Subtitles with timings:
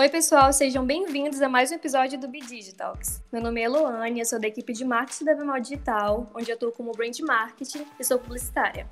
[0.00, 3.22] Oi, pessoal, sejam bem-vindos a mais um episódio do Be Digitalks.
[3.30, 6.54] Meu nome é Eloane, eu sou da equipe de marketing da Bemol Digital, onde eu
[6.54, 8.86] atuo como brand marketing e sou publicitária.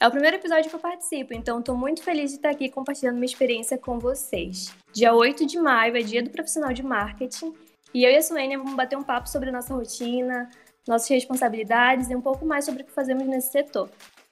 [0.00, 3.14] É o primeiro episódio que eu participo, então estou muito feliz de estar aqui compartilhando
[3.14, 4.74] minha experiência com vocês.
[4.92, 7.54] Dia 8 de maio é dia do profissional de marketing
[7.94, 10.50] e eu e a Suênia vamos bater um papo sobre nossa rotina,
[10.88, 13.88] nossas responsabilidades e um pouco mais sobre o que fazemos nesse setor.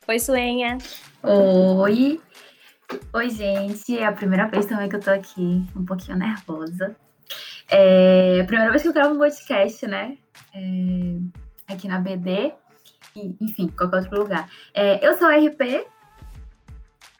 [0.09, 0.77] Oi, Suênia!
[1.23, 2.21] Oi!
[3.13, 3.99] Oi, gente.
[3.99, 6.97] É a primeira vez também que eu tô aqui, um pouquinho nervosa.
[7.71, 10.19] É a primeira vez que eu gravo um podcast, né?
[10.55, 12.53] É, aqui na BD.
[13.17, 14.49] E, enfim, qualquer outro lugar.
[14.75, 15.87] É, eu sou RP,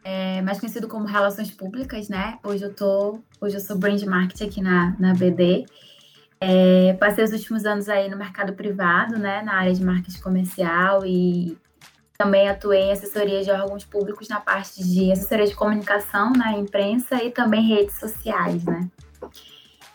[0.05, 2.39] é, mais conhecido como Relações Públicas, né?
[2.45, 3.21] Hoje eu tô.
[3.41, 5.65] Hoje eu sou brand marketing aqui na, na BD.
[6.39, 9.41] É, passei os últimos anos aí no mercado privado, né?
[9.41, 11.57] Na área de marketing comercial e
[12.17, 17.23] também atuei em assessoria de órgãos públicos na parte de assessoria de comunicação na imprensa
[17.23, 18.89] e também redes sociais, né?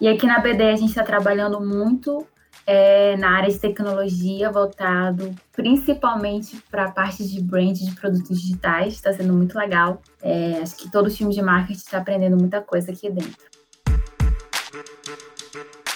[0.02, 2.26] E aqui na BD a gente está trabalhando muito
[2.66, 8.94] é, na área de tecnologia, voltado principalmente para a parte de brand de produtos digitais.
[8.94, 10.02] Está sendo muito legal.
[10.22, 13.50] É, acho que todo o time de marketing está aprendendo muita coisa aqui dentro.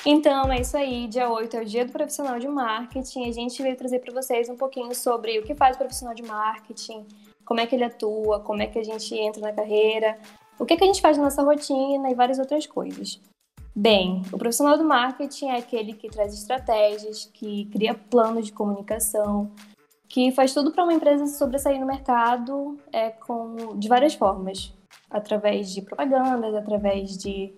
[0.06, 1.08] Então, é isso aí.
[1.08, 3.30] Dia 8 é o dia do profissional de marketing.
[3.30, 6.24] A gente veio trazer para vocês um pouquinho sobre o que faz o profissional de
[6.24, 7.06] marketing,
[7.46, 10.18] como é que ele atua, como é que a gente entra na carreira,
[10.60, 13.20] o que, que a gente faz na nossa rotina e várias outras coisas.
[13.76, 19.52] Bem, o profissional do marketing é aquele que traz estratégias, que cria planos de comunicação,
[20.08, 24.72] que faz tudo para uma empresa sobressair no mercado é, com, de várias formas,
[25.10, 27.56] através de propagandas, através de,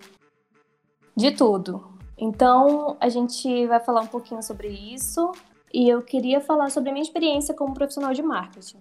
[1.14, 1.95] de tudo.
[2.18, 5.32] Então, a gente vai falar um pouquinho sobre isso
[5.72, 8.80] e eu queria falar sobre a minha experiência como profissional de marketing.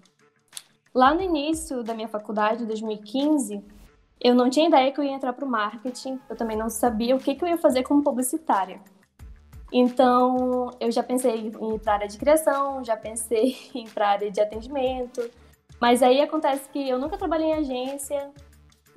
[0.94, 3.62] Lá no início da minha faculdade, em 2015,
[4.22, 7.16] eu não tinha ideia que eu ia entrar para o marketing, eu também não sabia
[7.16, 8.80] o que, que eu ia fazer como publicitária.
[9.74, 13.90] Então, eu já pensei em ir para a área de criação, já pensei em ir
[13.90, 15.30] para a área de atendimento,
[15.82, 18.32] mas aí acontece que eu nunca trabalhei em agência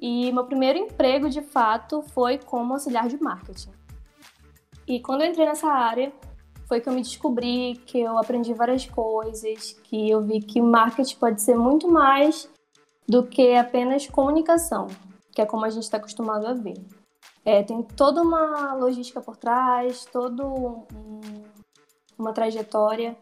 [0.01, 3.73] e meu primeiro emprego, de fato, foi como auxiliar de marketing.
[4.89, 6.11] E quando eu entrei nessa área,
[6.67, 11.17] foi que eu me descobri, que eu aprendi várias coisas, que eu vi que marketing
[11.17, 12.49] pode ser muito mais
[13.07, 14.87] do que apenas comunicação,
[15.33, 16.77] que é como a gente está acostumado a ver.
[17.45, 20.87] É, tem toda uma logística por trás, toda um,
[22.19, 23.17] uma trajetória.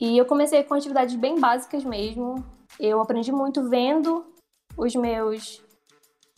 [0.00, 2.44] E eu comecei com atividades bem básicas mesmo.
[2.78, 4.24] Eu aprendi muito vendo
[4.76, 5.62] os meus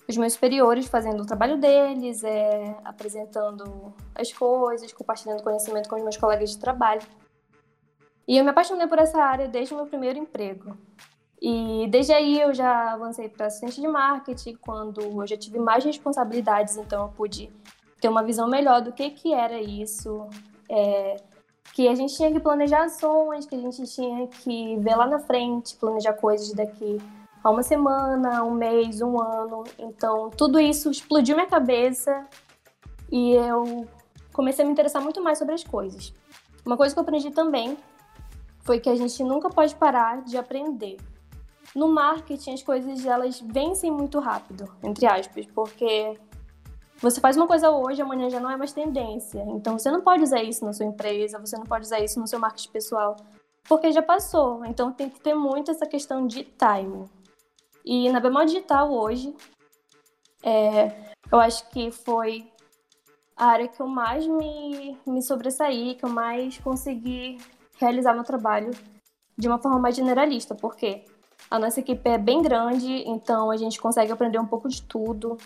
[0.09, 6.03] os meus superiores fazendo o trabalho deles, é, apresentando as coisas, compartilhando conhecimento com os
[6.03, 7.03] meus colegas de trabalho.
[8.27, 10.77] E eu me apaixonei por essa área desde o meu primeiro emprego.
[11.41, 15.85] E desde aí eu já avancei para assistente de marketing, quando eu já tive mais
[15.85, 17.53] responsabilidades, então eu pude
[18.01, 20.27] ter uma visão melhor do que, que era isso,
[20.71, 21.17] é,
[21.75, 25.19] que a gente tinha que planejar ações, que a gente tinha que ver lá na
[25.19, 26.99] frente, planejar coisas daqui
[27.44, 29.65] há uma semana, um mês, um ano.
[29.78, 32.27] Então, tudo isso explodiu minha cabeça
[33.12, 33.87] e eu
[34.32, 36.12] comecei a me interessar muito mais sobre as coisas.
[36.65, 37.77] Uma coisa que eu aprendi também
[38.62, 40.97] foi que a gente nunca pode parar de aprender.
[41.75, 46.19] No marketing, as coisas elas vencem muito rápido, entre aspas, porque
[46.99, 49.44] você faz uma coisa hoje, amanhã já não é mais tendência.
[49.49, 52.26] Então, você não pode usar isso na sua empresa, você não pode usar isso no
[52.26, 53.16] seu marketing pessoal,
[53.69, 54.65] porque já passou.
[54.65, 57.05] Então, tem que ter muito essa questão de timing.
[57.84, 59.34] E na Bemol Digital hoje,
[60.43, 62.50] é, eu acho que foi
[63.37, 67.39] a área que eu mais me, me sobressaí, que eu mais consegui
[67.78, 68.71] realizar meu trabalho
[69.37, 71.05] de uma forma mais generalista, porque
[71.50, 75.37] a nossa equipe é bem grande, então a gente consegue aprender um pouco de tudo.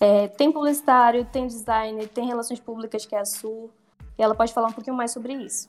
[0.00, 3.70] É, tem publicitário, tem designer, tem relações públicas, que é a Su,
[4.18, 5.68] e ela pode falar um pouquinho mais sobre isso.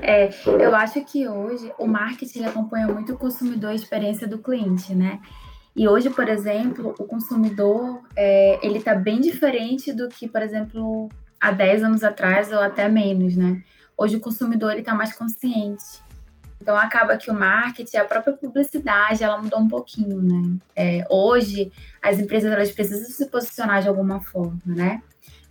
[0.00, 4.38] É, eu acho que hoje o marketing acompanha muito o consumidor e a experiência do
[4.38, 5.20] cliente, né?
[5.74, 11.08] E hoje, por exemplo, o consumidor é, ele está bem diferente do que, por exemplo,
[11.40, 13.62] há 10 anos atrás ou até menos, né?
[13.96, 16.02] Hoje o consumidor está mais consciente.
[16.60, 20.56] Então acaba que o marketing, a própria publicidade, ela mudou um pouquinho, né?
[20.76, 25.02] É, hoje as empresas elas precisam se posicionar de alguma forma, né?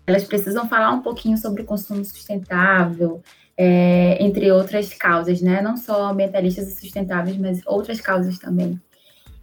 [0.08, 3.22] Elas precisam falar um pouquinho sobre o consumo sustentável,
[3.64, 5.62] é, entre outras causas, né?
[5.62, 8.82] Não só ambientalistas e sustentáveis, mas outras causas também.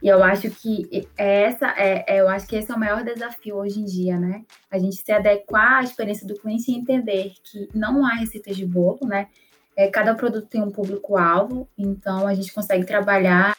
[0.03, 3.55] E eu acho que essa é, é, eu acho que esse é o maior desafio
[3.55, 4.43] hoje em dia, né?
[4.69, 8.67] A gente se adequar à experiência do cliente e entender que não há receitas de
[8.67, 9.29] bolo, né?
[9.76, 13.56] É, cada produto tem um público-alvo, então a gente consegue trabalhar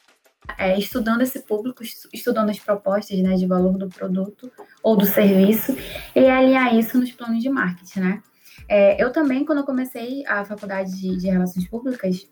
[0.58, 1.84] é, estudando esse público,
[2.14, 4.52] estudando as propostas né, de valor do produto
[4.84, 5.74] ou do serviço
[6.14, 8.24] e alinhar isso nos planos de marketing, né?
[8.70, 12.28] É, eu também, quando eu comecei a faculdade de, de Relações Públicas,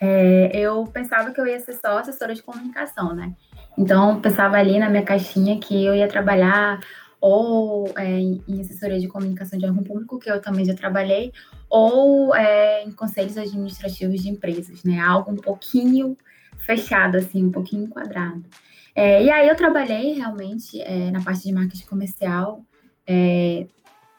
[0.00, 3.32] é, eu pensava que eu ia ser só assessora de comunicação, né?
[3.78, 6.80] Então, pensava ali na minha caixinha que eu ia trabalhar
[7.20, 11.32] ou é, em assessoria de comunicação de órgão público, que eu também já trabalhei,
[11.68, 14.98] ou é, em conselhos administrativos de empresas, né?
[14.98, 16.16] Algo um pouquinho
[16.64, 18.42] fechado, assim, um pouquinho enquadrado.
[18.96, 22.64] É, e aí eu trabalhei realmente é, na parte de marketing comercial,
[23.06, 23.66] é,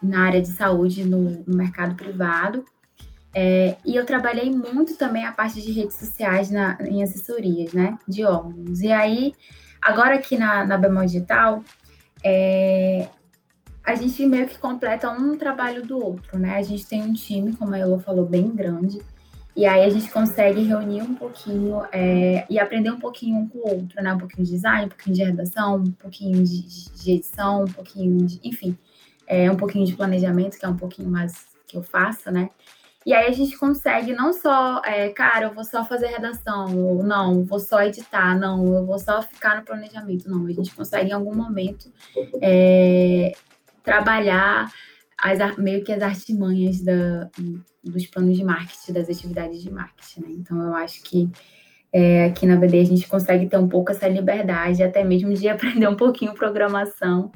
[0.02, 2.66] na área de saúde, no, no mercado privado.
[3.34, 7.98] É, e eu trabalhei muito também a parte de redes sociais na, em assessorias, né,
[8.08, 8.82] de órgãos.
[8.82, 9.34] E aí,
[9.82, 11.64] agora aqui na, na Bemol Digital,
[12.24, 13.08] é,
[13.84, 16.56] a gente meio que completa um trabalho do outro, né?
[16.56, 19.02] A gente tem um time, como a Elo falou, bem grande.
[19.56, 23.58] E aí a gente consegue reunir um pouquinho é, e aprender um pouquinho um com
[23.58, 24.14] o outro, né?
[24.14, 28.26] Um pouquinho de design, um pouquinho de redação, um pouquinho de, de edição, um pouquinho
[28.26, 28.78] de, enfim,
[29.32, 32.50] é, um pouquinho de planejamento, que é um pouquinho mais que eu faço, né?
[33.06, 37.02] E aí a gente consegue não só, é, cara, eu vou só fazer redação, ou
[37.02, 40.46] não, vou só editar, não, eu vou só ficar no planejamento, não.
[40.48, 41.90] A gente consegue em algum momento
[42.42, 43.32] é,
[43.82, 44.70] trabalhar
[45.18, 47.30] as, meio que as artimanhas da,
[47.82, 50.28] dos planos de marketing, das atividades de marketing, né?
[50.32, 51.30] Então eu acho que
[51.94, 55.48] é, aqui na BD a gente consegue ter um pouco essa liberdade, até mesmo de
[55.50, 57.32] aprender um pouquinho programação,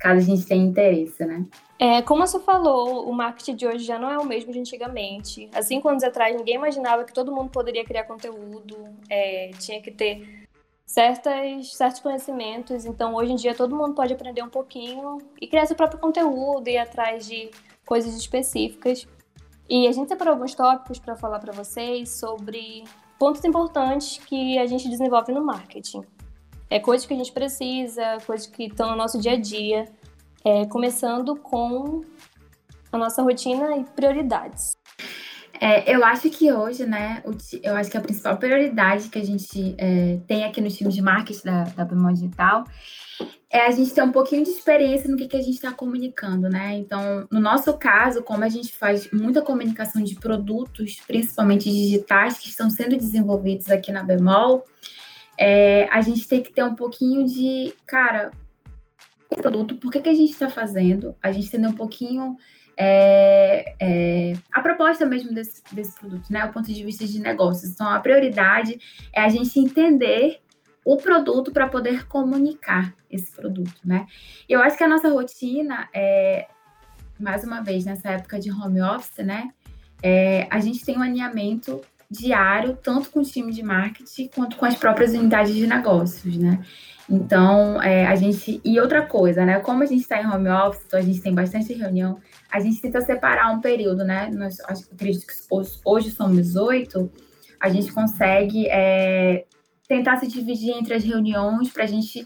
[0.00, 1.44] caso a gente tenha interesse, né?
[1.78, 5.48] É, como você falou, o marketing de hoje já não é o mesmo de antigamente.
[5.54, 8.76] Há cinco anos atrás, ninguém imaginava que todo mundo poderia criar conteúdo,
[9.08, 10.46] é, tinha que ter
[10.86, 12.84] certas, certos conhecimentos.
[12.84, 16.66] Então, hoje em dia, todo mundo pode aprender um pouquinho e criar seu próprio conteúdo,
[16.66, 17.50] ir atrás de
[17.86, 19.06] coisas específicas.
[19.68, 22.84] E a gente separou alguns tópicos para falar para vocês sobre
[23.18, 26.02] pontos importantes que a gente desenvolve no marketing.
[26.70, 29.86] É coisas que a gente precisa, coisas que estão no nosso dia a dia.
[30.44, 32.02] É, começando com
[32.90, 34.76] a nossa rotina e prioridades.
[35.60, 37.22] É, eu acho que hoje, né,
[37.62, 41.02] eu acho que a principal prioridade que a gente é, tem aqui no time de
[41.02, 42.64] marketing da, da Digital
[43.50, 46.48] é a gente ter um pouquinho de experiência no que, que a gente está comunicando,
[46.48, 46.76] né?
[46.76, 52.48] Então, no nosso caso, como a gente faz muita comunicação de produtos, principalmente digitais, que
[52.48, 54.64] estão sendo desenvolvidos aqui na Bemol,
[55.40, 58.30] é, a gente tem que ter um pouquinho de, cara,
[59.36, 62.36] produto, por que, que a gente está fazendo, a gente entender um pouquinho
[62.76, 66.44] é, é, a proposta mesmo desse, desse produto, né?
[66.44, 67.72] O ponto de vista de negócios.
[67.72, 68.78] Então, a prioridade
[69.12, 70.40] é a gente entender
[70.84, 74.06] o produto para poder comunicar esse produto, né?
[74.48, 76.48] Eu acho que a nossa rotina é,
[77.18, 79.50] mais uma vez, nessa época de home office, né?
[80.02, 84.64] É, a gente tem um alinhamento diário, tanto com o time de marketing quanto com
[84.64, 86.60] as próprias unidades de negócios, né?
[87.08, 88.60] Então, é, a gente.
[88.64, 89.60] E outra coisa, né?
[89.60, 92.18] Como a gente está em home office, então a gente tem bastante reunião,
[92.50, 94.28] a gente tenta separar um período, né?
[94.32, 97.10] Nós acredito que hoje, hoje somos oito,
[97.60, 99.44] a gente consegue é,
[99.88, 102.24] tentar se dividir entre as reuniões para a gente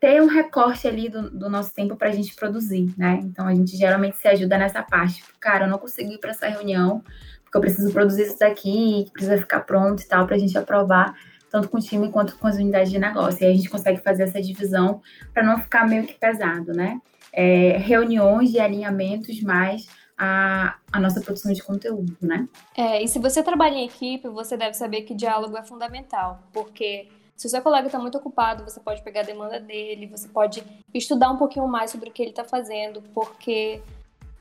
[0.00, 3.20] ter um recorte ali do, do nosso tempo para a gente produzir, né?
[3.22, 5.22] Então a gente geralmente se ajuda nessa parte.
[5.38, 7.04] Cara, eu não consegui ir para essa reunião,
[7.52, 11.14] porque eu preciso produzir isso daqui, precisa ficar pronto e tal, para a gente aprovar
[11.50, 13.42] tanto com o time quanto com as unidades de negócio.
[13.42, 15.02] E aí a gente consegue fazer essa divisão
[15.34, 16.98] para não ficar meio que pesado, né?
[17.30, 22.48] É, reuniões de alinhamentos mais a, a, nossa produção de conteúdo, né?
[22.74, 27.08] É, e se você trabalha em equipe, você deve saber que diálogo é fundamental, porque
[27.36, 30.62] se o seu colega está muito ocupado, você pode pegar a demanda dele, você pode
[30.94, 33.82] estudar um pouquinho mais sobre o que ele está fazendo, porque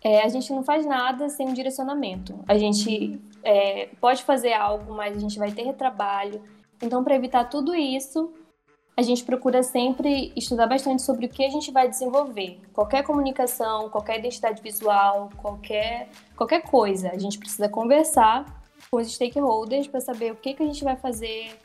[0.03, 2.39] é, a gente não faz nada sem um direcionamento.
[2.47, 6.41] A gente é, pode fazer algo, mas a gente vai ter retrabalho.
[6.81, 8.33] Então, para evitar tudo isso,
[8.97, 12.59] a gente procura sempre estudar bastante sobre o que a gente vai desenvolver.
[12.73, 17.11] Qualquer comunicação, qualquer identidade visual, qualquer, qualquer coisa.
[17.11, 20.95] A gente precisa conversar com os stakeholders para saber o que, que a gente vai
[20.95, 21.55] fazer,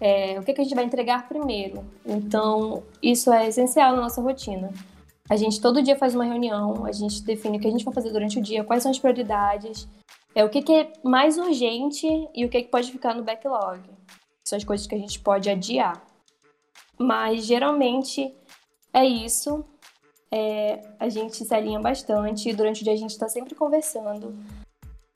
[0.00, 1.84] é, o que, que a gente vai entregar primeiro.
[2.04, 4.70] Então, isso é essencial na nossa rotina.
[5.28, 7.92] A gente todo dia faz uma reunião, a gente define o que a gente vai
[7.92, 9.88] fazer durante o dia, quais são as prioridades,
[10.34, 13.80] é o que, que é mais urgente e o que, que pode ficar no backlog
[14.46, 16.00] são as coisas que a gente pode adiar.
[16.98, 18.32] Mas geralmente
[18.92, 19.64] é isso.
[20.30, 22.52] É, a gente se alinha bastante.
[22.52, 24.36] Durante o dia a gente está sempre conversando.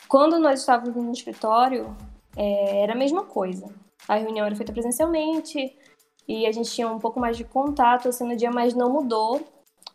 [0.08, 1.96] Quando nós estávamos no escritório,
[2.36, 3.72] é, era a mesma coisa.
[4.08, 5.76] A reunião era feita presencialmente
[6.26, 9.40] e a gente tinha um pouco mais de contato assim no dia, mas não mudou.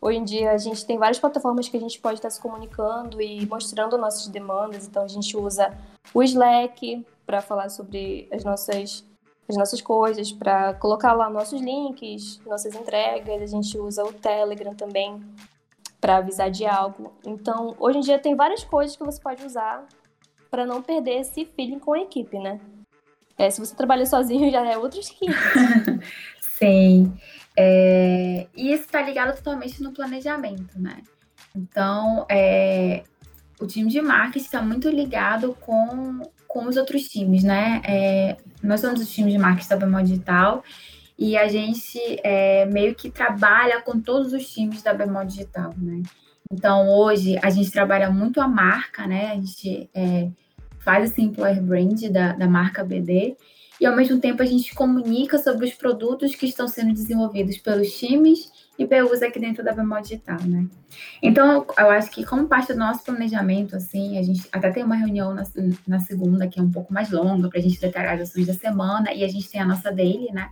[0.01, 3.21] Hoje em dia a gente tem várias plataformas que a gente pode estar se comunicando
[3.21, 4.87] e mostrando nossas demandas.
[4.87, 5.73] Então a gente usa
[6.13, 9.03] o Slack para falar sobre as nossas
[9.47, 13.41] as nossas coisas, para colocar lá nossos links, nossas entregas.
[13.43, 15.23] A gente usa o Telegram também
[16.01, 17.13] para avisar de algo.
[17.25, 19.87] Então, hoje em dia tem várias coisas que você pode usar
[20.49, 22.59] para não perder esse feeling com a equipe, né?
[23.37, 26.05] É, se você trabalha sozinho já é outros 500.
[26.57, 27.13] Sim.
[27.57, 30.97] É, e isso está ligado totalmente no planejamento, né?
[31.55, 33.03] Então, é,
[33.59, 37.81] o time de marketing está muito ligado com, com os outros times, né?
[37.85, 40.63] É, nós somos o time de marketing da Bemol Digital
[41.17, 46.01] e a gente é, meio que trabalha com todos os times da Bemol Digital, né?
[46.51, 49.31] Então, hoje, a gente trabalha muito a marca, né?
[49.31, 50.29] A gente é,
[50.79, 53.35] faz esse employer brand da, da marca BD
[53.79, 57.91] e, ao mesmo tempo, a gente comunica sobre os produtos que estão sendo desenvolvidos pelos
[57.97, 60.67] times e PUs aqui dentro da Bemol Digital, né?
[61.21, 64.95] Então, eu acho que como parte do nosso planejamento, assim, a gente até tem uma
[64.95, 65.43] reunião na,
[65.87, 68.53] na segunda, que é um pouco mais longa, para a gente detalhar as ações da
[68.53, 70.49] semana, e a gente tem a nossa daily, né?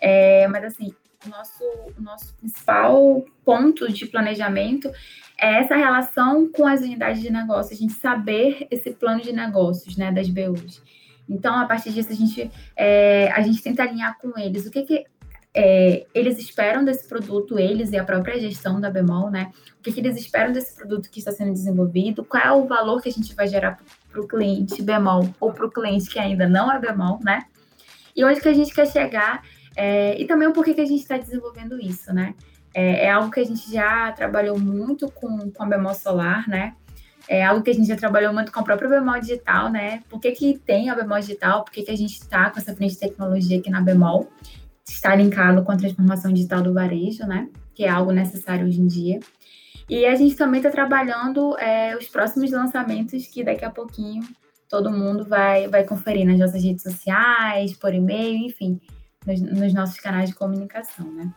[0.00, 0.92] É, mas, assim,
[1.26, 1.64] o nosso,
[1.96, 4.90] o nosso principal ponto de planejamento
[5.36, 9.96] é essa relação com as unidades de negócio, a gente saber esse plano de negócios,
[9.96, 10.82] né, das BUs.
[11.28, 14.66] Então, a partir disso, a gente, é, a gente tenta alinhar com eles.
[14.66, 15.04] O que, que
[15.54, 19.50] é, eles esperam desse produto, eles e a própria gestão da Bemol, né?
[19.78, 23.02] O que, que eles esperam desse produto que está sendo desenvolvido, qual é o valor
[23.02, 23.78] que a gente vai gerar
[24.10, 27.44] para o cliente Bemol ou para o cliente que ainda não é Bemol, né?
[28.14, 29.42] E onde que a gente quer chegar
[29.76, 32.34] é, e também o porquê que a gente está desenvolvendo isso, né?
[32.74, 36.74] É, é, algo que a gente já trabalhou muito com, com a Bemol Solar, né?
[37.28, 40.02] É algo que a gente já trabalhou muito com a própria Bemol Digital, né?
[40.08, 41.62] Por que, que tem a Bemol Digital?
[41.62, 44.32] Por que, que a gente está com essa frente de tecnologia aqui na Bemol?
[44.88, 47.50] Está linkado com a transformação digital do varejo, né?
[47.74, 49.20] Que é algo necessário hoje em dia.
[49.90, 54.22] E a gente também está trabalhando é, os próximos lançamentos que daqui a pouquinho
[54.66, 58.80] todo mundo vai, vai conferir nas nossas redes sociais, por e-mail, enfim,
[59.26, 61.30] nos, nos nossos canais de comunicação, né?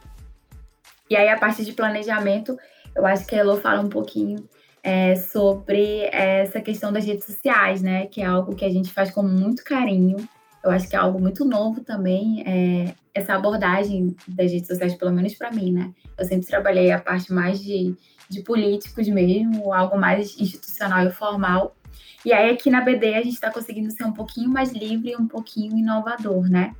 [1.09, 2.57] E aí a parte de planejamento,
[2.95, 4.47] eu acho que a Elo fala um pouquinho
[4.83, 8.07] é, sobre essa questão das redes sociais, né?
[8.07, 10.17] Que é algo que a gente faz com muito carinho.
[10.63, 15.11] Eu acho que é algo muito novo também, é, essa abordagem das redes sociais, pelo
[15.11, 15.91] menos para mim, né?
[16.17, 17.95] Eu sempre trabalhei a parte mais de,
[18.29, 21.75] de políticos mesmo, algo mais institucional e formal.
[22.23, 25.27] E aí aqui na BD a gente está conseguindo ser um pouquinho mais livre um
[25.27, 26.75] pouquinho inovador, né?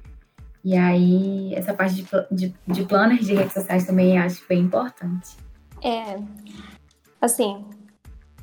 [0.64, 5.36] E aí essa parte de, de, de de redes sociais também acho bem importante.
[5.84, 6.20] É,
[7.20, 7.66] assim,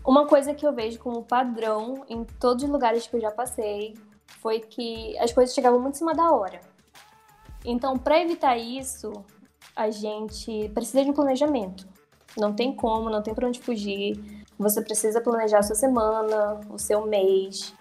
[0.08, 3.94] uma coisa que eu vejo como padrão em todos os lugares que eu já passei
[4.40, 6.60] foi que as coisas chegavam muito em cima da hora.
[7.62, 9.12] Então, para evitar isso,
[9.76, 11.86] a gente precisa de um planejamento.
[12.38, 14.46] Não tem como, não tem para onde fugir.
[14.58, 17.74] Você precisa planejar a sua semana, o seu mês.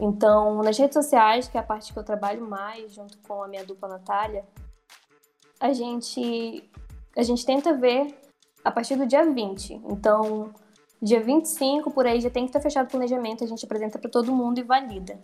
[0.00, 3.48] Então, nas redes sociais, que é a parte que eu trabalho mais, junto com a
[3.48, 4.46] minha dupla Natália,
[5.60, 6.70] a gente,
[7.14, 8.18] a gente tenta ver
[8.64, 9.74] a partir do dia 20.
[9.90, 10.54] Então,
[11.00, 14.10] Dia 25, por aí, já tem que estar fechado o planejamento, a gente apresenta para
[14.10, 15.18] todo mundo e valida.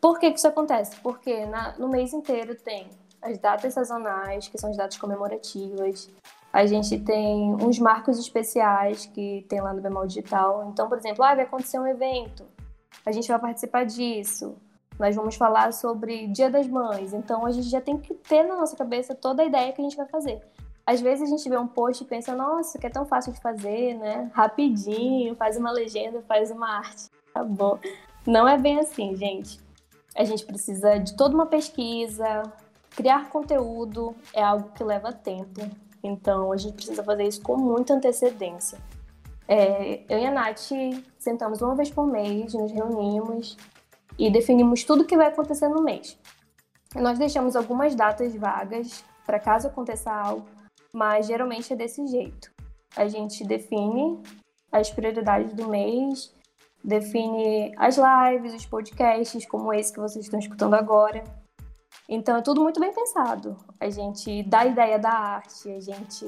[0.00, 0.96] Por que, que isso acontece?
[1.00, 2.88] Porque na, no mês inteiro tem
[3.22, 6.10] as datas sazonais, que são as datas comemorativas,
[6.52, 10.68] a gente tem uns marcos especiais que tem lá no Bemol Digital.
[10.72, 12.44] Então, por exemplo, ah, vai acontecer um evento,
[13.04, 14.56] a gente vai participar disso.
[14.98, 17.12] Nós vamos falar sobre Dia das Mães.
[17.12, 19.84] Então, a gente já tem que ter na nossa cabeça toda a ideia que a
[19.84, 20.42] gente vai fazer.
[20.88, 23.38] Às vezes a gente vê um post e pensa, nossa, que é tão fácil de
[23.42, 24.30] fazer, né?
[24.32, 27.10] Rapidinho, faz uma legenda, faz uma arte.
[27.34, 27.78] Tá bom.
[28.26, 29.60] Não é bem assim, gente.
[30.16, 32.42] A gente precisa de toda uma pesquisa,
[32.96, 35.60] criar conteúdo é algo que leva tempo.
[36.02, 38.78] Então a gente precisa fazer isso com muita antecedência.
[39.46, 40.70] É, eu e a Nath
[41.18, 43.58] sentamos uma vez por mês, nos reunimos
[44.18, 46.18] e definimos tudo o que vai acontecer no mês.
[46.94, 50.48] Nós deixamos algumas datas vagas para caso aconteça algo,
[50.92, 52.52] mas geralmente é desse jeito.
[52.96, 54.20] A gente define
[54.70, 56.32] as prioridades do mês,
[56.82, 61.22] define as lives, os podcasts, como esse que vocês estão escutando agora.
[62.08, 63.56] Então é tudo muito bem pensado.
[63.78, 66.24] A gente dá a ideia da arte, a gente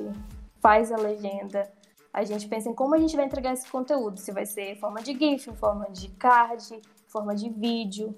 [0.61, 1.71] faz a legenda,
[2.13, 4.77] a gente pensa em como a gente vai entregar esse conteúdo, se vai ser em
[4.77, 8.17] forma de GIF, em forma de card, em forma de vídeo.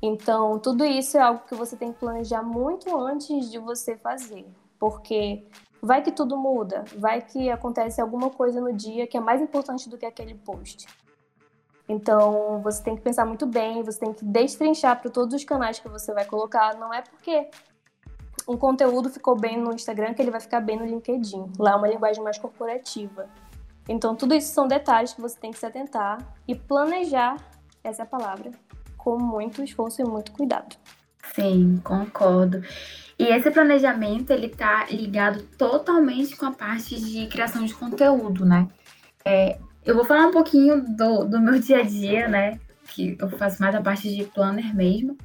[0.00, 4.44] Então, tudo isso é algo que você tem que planejar muito antes de você fazer,
[4.78, 5.46] porque
[5.84, 9.88] Vai que tudo muda, vai que acontece alguma coisa no dia que é mais importante
[9.88, 10.86] do que aquele post.
[11.88, 15.80] Então, você tem que pensar muito bem, você tem que destrinchar para todos os canais
[15.80, 16.76] que você vai colocar.
[16.76, 17.48] Não é porque
[18.48, 21.52] um conteúdo ficou bem no Instagram que ele vai ficar bem no LinkedIn.
[21.58, 23.28] Lá é uma linguagem mais corporativa.
[23.88, 27.36] Então, tudo isso são detalhes que você tem que se atentar e planejar
[27.82, 28.52] essa é palavra
[28.96, 30.76] com muito esforço e muito cuidado.
[31.34, 32.62] Sim, concordo.
[33.18, 38.68] E esse planejamento, ele tá ligado totalmente com a parte de criação de conteúdo, né?
[39.24, 42.58] É, eu vou falar um pouquinho do, do meu dia a dia, né?
[42.88, 45.16] Que eu faço mais a parte de planner mesmo.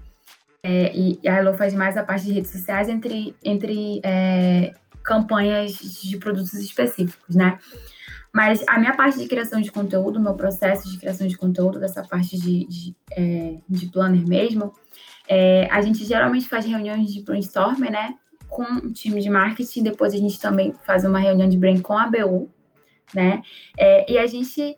[0.64, 4.74] É, e, a Elo faz mais a parte de redes sociais entre, entre é,
[5.04, 7.58] campanhas de produtos específicos, né?
[8.34, 12.04] Mas a minha parte de criação de conteúdo, meu processo de criação de conteúdo, dessa
[12.04, 14.74] parte de, de, é, de planner mesmo,
[15.28, 18.16] é, a gente geralmente faz reuniões de brainstorming, né?
[18.48, 21.98] Com o time de marketing, depois a gente também faz uma reunião de brain com
[21.98, 22.50] a BU,
[23.14, 23.42] né?
[23.78, 24.78] É, e a gente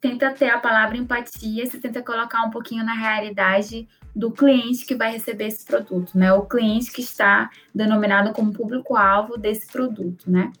[0.00, 4.94] tenta ter a palavra empatia, se tenta colocar um pouquinho na realidade do cliente que
[4.94, 6.32] vai receber esse produto, né?
[6.32, 10.52] O cliente que está denominado como público-alvo desse produto, né?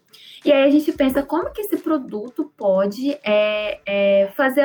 [0.44, 4.62] E aí a gente pensa como que esse produto pode é, é, fazer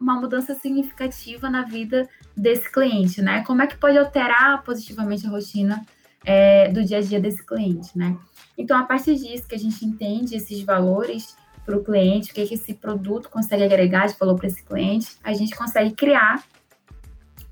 [0.00, 3.44] alguma mudança significativa na vida desse cliente, né?
[3.44, 5.84] Como é que pode alterar positivamente a rotina
[6.24, 8.16] é, do dia a dia desse cliente, né?
[8.56, 12.46] Então, a partir disso que a gente entende esses valores para o cliente, o que,
[12.46, 16.42] que esse produto consegue agregar de valor para esse cliente, a gente consegue criar,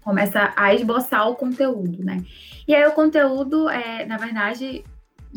[0.01, 2.25] começa a esboçar o conteúdo, né?
[2.67, 4.85] E aí o conteúdo, é, na verdade,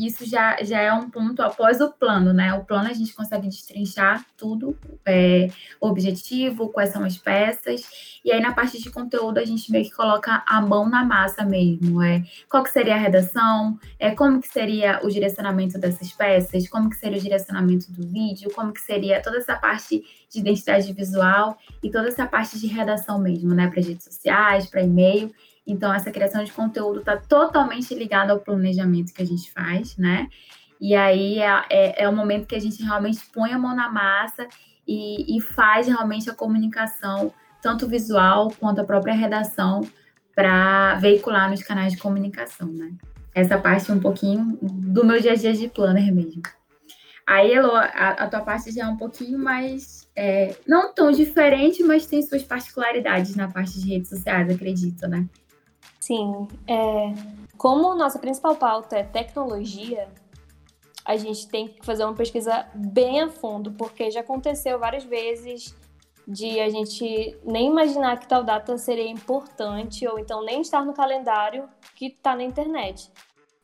[0.06, 2.54] isso já, já é um ponto após o plano, né?
[2.54, 5.48] O plano a gente consegue destrinchar tudo, é,
[5.80, 7.82] objetivo, quais são as peças,
[8.24, 11.44] e aí na parte de conteúdo a gente meio que coloca a mão na massa
[11.44, 16.68] mesmo, é qual que seria a redação, é como que seria o direcionamento dessas peças,
[16.68, 20.92] como que seria o direcionamento do vídeo, como que seria toda essa parte de identidade
[20.92, 23.68] visual e toda essa parte de redação mesmo, né?
[23.68, 25.32] Para redes sociais, para e-mail.
[25.66, 30.28] Então, essa criação de conteúdo está totalmente ligada ao planejamento que a gente faz, né?
[30.80, 33.88] E aí é, é, é, o momento que a gente realmente põe a mão na
[33.88, 34.48] massa
[34.86, 39.82] e, e faz realmente a comunicação, tanto visual quanto a própria redação,
[40.34, 42.92] para veicular nos canais de comunicação, né?
[43.34, 46.42] Essa parte é um pouquinho do meu dia a dia de planner mesmo.
[47.26, 50.08] Aí, Elo, a, a tua parte já é um pouquinho mais.
[50.14, 55.26] É, não tão diferente, mas tem suas particularidades na parte de redes sociais, acredito, né?
[56.02, 56.48] Sim.
[56.66, 57.12] É,
[57.56, 60.08] como nossa principal pauta é tecnologia,
[61.04, 65.76] a gente tem que fazer uma pesquisa bem a fundo, porque já aconteceu várias vezes
[66.26, 70.92] de a gente nem imaginar que tal data seria importante, ou então nem estar no
[70.92, 73.08] calendário que está na internet.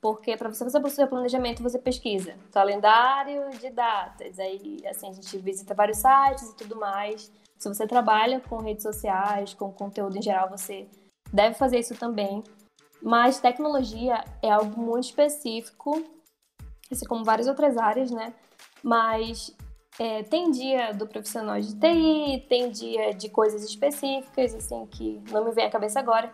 [0.00, 4.38] Porque para você fazer o seu planejamento, você pesquisa calendário de datas.
[4.38, 7.32] Aí, assim, a gente visita vários sites e tudo mais.
[7.58, 10.86] Se você trabalha com redes sociais, com conteúdo em geral, você
[11.32, 12.42] deve fazer isso também.
[13.02, 16.04] Mas tecnologia é algo muito específico,
[16.90, 18.34] assim como várias outras áreas, né?
[18.82, 19.54] Mas
[19.98, 25.44] é, tem dia do profissional de TI, tem dia de coisas específicas, assim, que não
[25.44, 26.32] me vem à cabeça agora,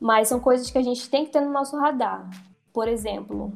[0.00, 2.28] mas são coisas que a gente tem que ter no nosso radar.
[2.72, 3.52] Por exemplo,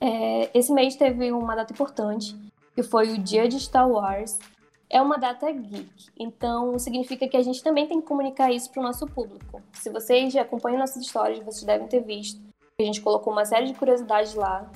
[0.00, 2.36] é, esse mês teve uma data importante,
[2.74, 4.38] que foi o dia de Star Wars,
[4.88, 6.06] é uma data geek.
[6.18, 9.60] Então, significa que a gente também tem que comunicar isso para o nosso público.
[9.72, 13.44] Se vocês já acompanham nossas histórias, vocês devem ter visto que a gente colocou uma
[13.44, 14.70] série de curiosidades lá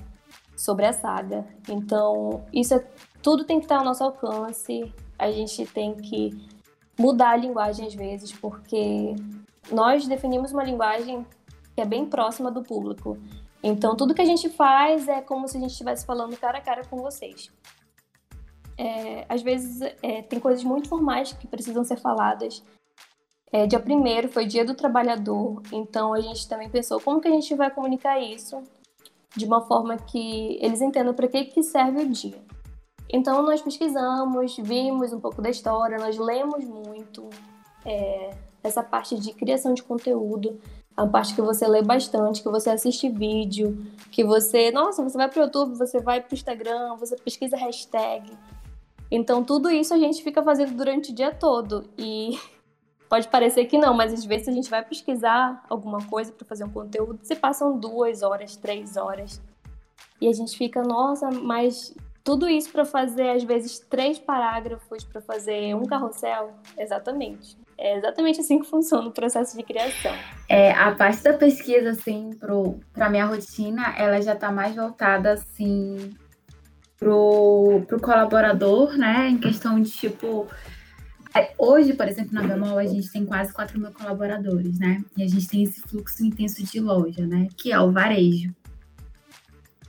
[0.57, 1.47] sobre a saga.
[1.69, 2.85] Então, isso é,
[3.23, 4.93] tudo tem que estar ao nosso alcance.
[5.19, 6.31] A gente tem que
[6.99, 9.15] mudar a linguagem às vezes, porque
[9.71, 11.25] nós definimos uma linguagem
[11.75, 13.17] que é bem próxima do público.
[13.63, 16.61] Então, tudo que a gente faz é como se a gente estivesse falando cara a
[16.63, 17.51] cara com vocês
[18.81, 22.65] é, às vezes é, tem coisas muito formais que precisam ser faladas.
[23.53, 27.31] É, dia primeiro foi dia do trabalhador, então a gente também pensou como que a
[27.31, 28.63] gente vai comunicar isso
[29.37, 32.43] de uma forma que eles entendam para que, que serve o dia.
[33.13, 37.29] Então nós pesquisamos, vimos um pouco da história, nós lemos muito
[37.85, 38.31] é,
[38.63, 40.59] essa parte de criação de conteúdo,
[40.97, 43.77] a parte que você lê bastante, que você assiste vídeo,
[44.11, 47.59] que você, nossa, você vai para o YouTube, você vai para o Instagram, você pesquisa
[47.59, 48.31] hashtag,
[49.11, 51.91] então, tudo isso a gente fica fazendo durante o dia todo.
[51.99, 52.39] E
[53.09, 56.65] pode parecer que não, mas às vezes a gente vai pesquisar alguma coisa para fazer
[56.65, 59.43] um conteúdo, se passam duas horas, três horas.
[60.21, 65.21] E a gente fica, nossa, mas tudo isso para fazer, às vezes, três parágrafos para
[65.21, 66.53] fazer um carrossel?
[66.79, 67.57] Exatamente.
[67.79, 70.13] É exatamente assim que funciona o processo de criação.
[70.47, 72.31] É, a parte da pesquisa, assim,
[72.93, 76.15] para minha rotina, ela já está mais voltada, assim,
[77.01, 79.31] pro, pro colaborador, né?
[79.31, 80.47] Em questão de tipo.
[81.35, 85.03] É, hoje, por exemplo, na Bemol, a gente tem quase 4 mil colaboradores, né?
[85.17, 87.49] E a gente tem esse fluxo intenso de loja, né?
[87.57, 88.55] Que é o varejo.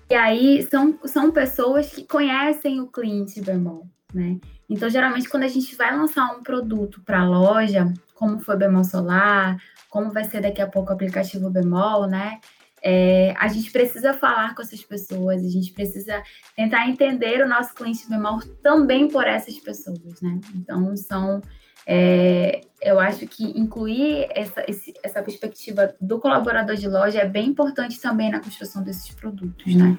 [0.09, 3.87] E aí são, são pessoas que conhecem o cliente Bemol.
[4.13, 4.39] né?
[4.69, 8.83] Então, geralmente, quando a gente vai lançar um produto para a loja, como foi Bemol
[8.83, 9.57] Solar,
[9.89, 12.39] como vai ser daqui a pouco o aplicativo Bemol, né?
[12.83, 16.23] É, a gente precisa falar com essas pessoas, a gente precisa
[16.55, 20.39] tentar entender o nosso cliente bemol também por essas pessoas, né?
[20.55, 21.41] Então, são.
[21.85, 27.49] É, eu acho que incluir essa, esse, essa perspectiva do colaborador de loja é bem
[27.49, 29.97] importante também na construção desses produtos, né?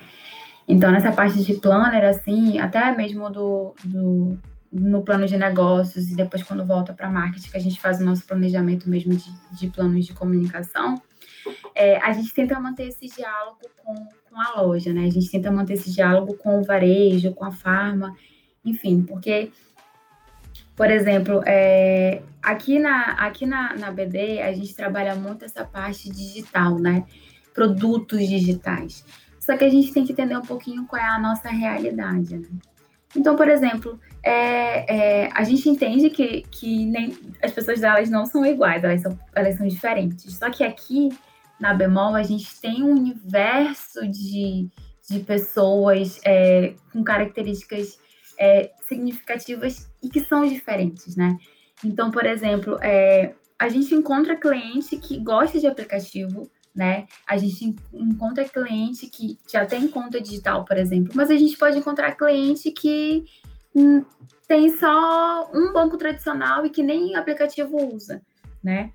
[0.66, 4.38] Então, nessa parte de planner, assim, até mesmo do, do
[4.72, 8.04] no plano de negócios e depois quando volta para marketing, que a gente faz o
[8.04, 11.00] nosso planejamento mesmo de, de planos de comunicação,
[11.74, 15.06] é, a gente tenta manter esse diálogo com, com a loja, né?
[15.06, 18.16] A gente tenta manter esse diálogo com o varejo, com a farma,
[18.64, 19.50] enfim, porque,
[20.76, 26.10] por exemplo, é, aqui, na, aqui na, na BD a gente trabalha muito essa parte
[26.10, 27.04] digital, né?
[27.54, 29.04] Produtos digitais.
[29.40, 32.48] Só que a gente tem que entender um pouquinho qual é a nossa realidade, né?
[33.14, 38.24] Então, por exemplo, é, é, a gente entende que, que nem, as pessoas elas não
[38.24, 40.34] são iguais, elas são, elas são diferentes.
[40.34, 41.10] Só que aqui
[41.62, 44.68] na Bemol a gente tem um universo de,
[45.08, 48.00] de pessoas é, com características
[48.36, 51.38] é, significativas e que são diferentes, né?
[51.84, 57.06] Então, por exemplo, é, a gente encontra cliente que gosta de aplicativo, né?
[57.24, 61.78] A gente encontra cliente que já tem conta digital, por exemplo, mas a gente pode
[61.78, 63.24] encontrar cliente que
[63.72, 64.04] hum,
[64.48, 68.20] tem só um banco tradicional e que nem aplicativo usa,
[68.60, 68.92] né?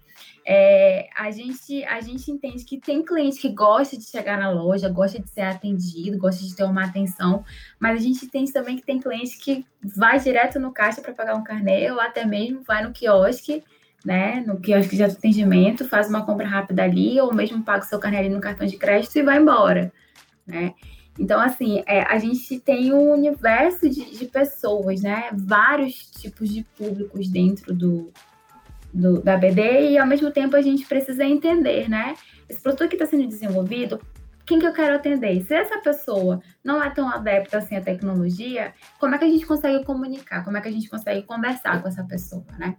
[0.49, 4.87] É, a, gente, a gente entende que tem cliente que gosta de chegar na loja,
[4.87, 7.43] gosta de ser atendido, gosta de ter uma atenção,
[7.77, 11.35] mas a gente entende também que tem cliente que vai direto no caixa para pagar
[11.35, 13.61] um carnê, ou até mesmo vai no quiosque
[14.05, 17.99] né, no quiosque de atendimento, faz uma compra rápida ali, ou mesmo paga o seu
[17.99, 19.91] carnê ali no cartão de crédito e vai embora,
[20.45, 20.73] né?
[21.19, 25.29] Então, assim, é, a gente tem um universo de, de, pessoas, né?
[25.33, 28.13] Vários tipos de públicos dentro do,
[28.97, 32.15] do, da BD e, ao mesmo tempo, a gente precisa entender, né?
[32.49, 34.01] Esse produto que está sendo desenvolvido,
[34.45, 35.43] quem que eu quero atender?
[35.43, 39.45] Se essa pessoa não é tão adepta assim à tecnologia, como é que a gente
[39.45, 40.43] consegue comunicar?
[40.43, 42.75] Como é que a gente consegue conversar com essa pessoa, né?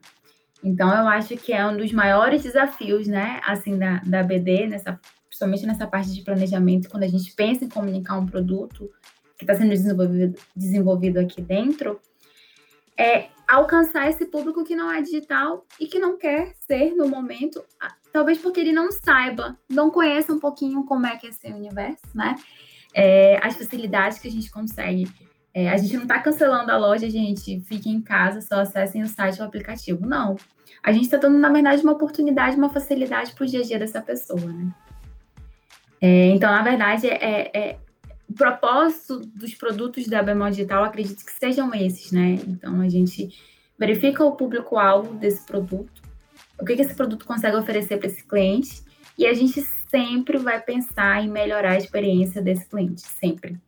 [0.63, 4.99] Então, eu acho que é um dos maiores desafios, né, assim, da, da BD, nessa,
[5.29, 8.91] principalmente nessa parte de planejamento, quando a gente pensa em comunicar um produto
[9.39, 12.01] que está sendo desenvolvido, desenvolvido aqui dentro,
[12.97, 17.65] é alcançar esse público que não é digital e que não quer ser no momento,
[18.13, 22.07] talvez porque ele não saiba, não conheça um pouquinho como é que é esse universo,
[22.15, 22.37] né?
[22.95, 25.09] É, as facilidades que a gente consegue
[25.55, 29.09] é, a gente não está cancelando a loja, gente, fiquem em casa, só acessem o
[29.09, 30.07] site ou o aplicativo.
[30.07, 30.37] Não.
[30.83, 33.79] A gente está dando, na verdade, uma oportunidade, uma facilidade para o dia a dia
[33.79, 34.73] dessa pessoa, né?
[36.01, 37.79] É, então, na verdade, é, é,
[38.29, 42.39] o propósito dos produtos da Bemol Digital, acredito que sejam esses, né?
[42.47, 43.31] Então, a gente
[43.79, 46.03] verifica o público-alvo desse produto,
[46.61, 48.83] o que, que esse produto consegue oferecer para esse cliente,
[49.17, 53.59] e a gente sempre vai pensar em melhorar a experiência desse cliente, sempre.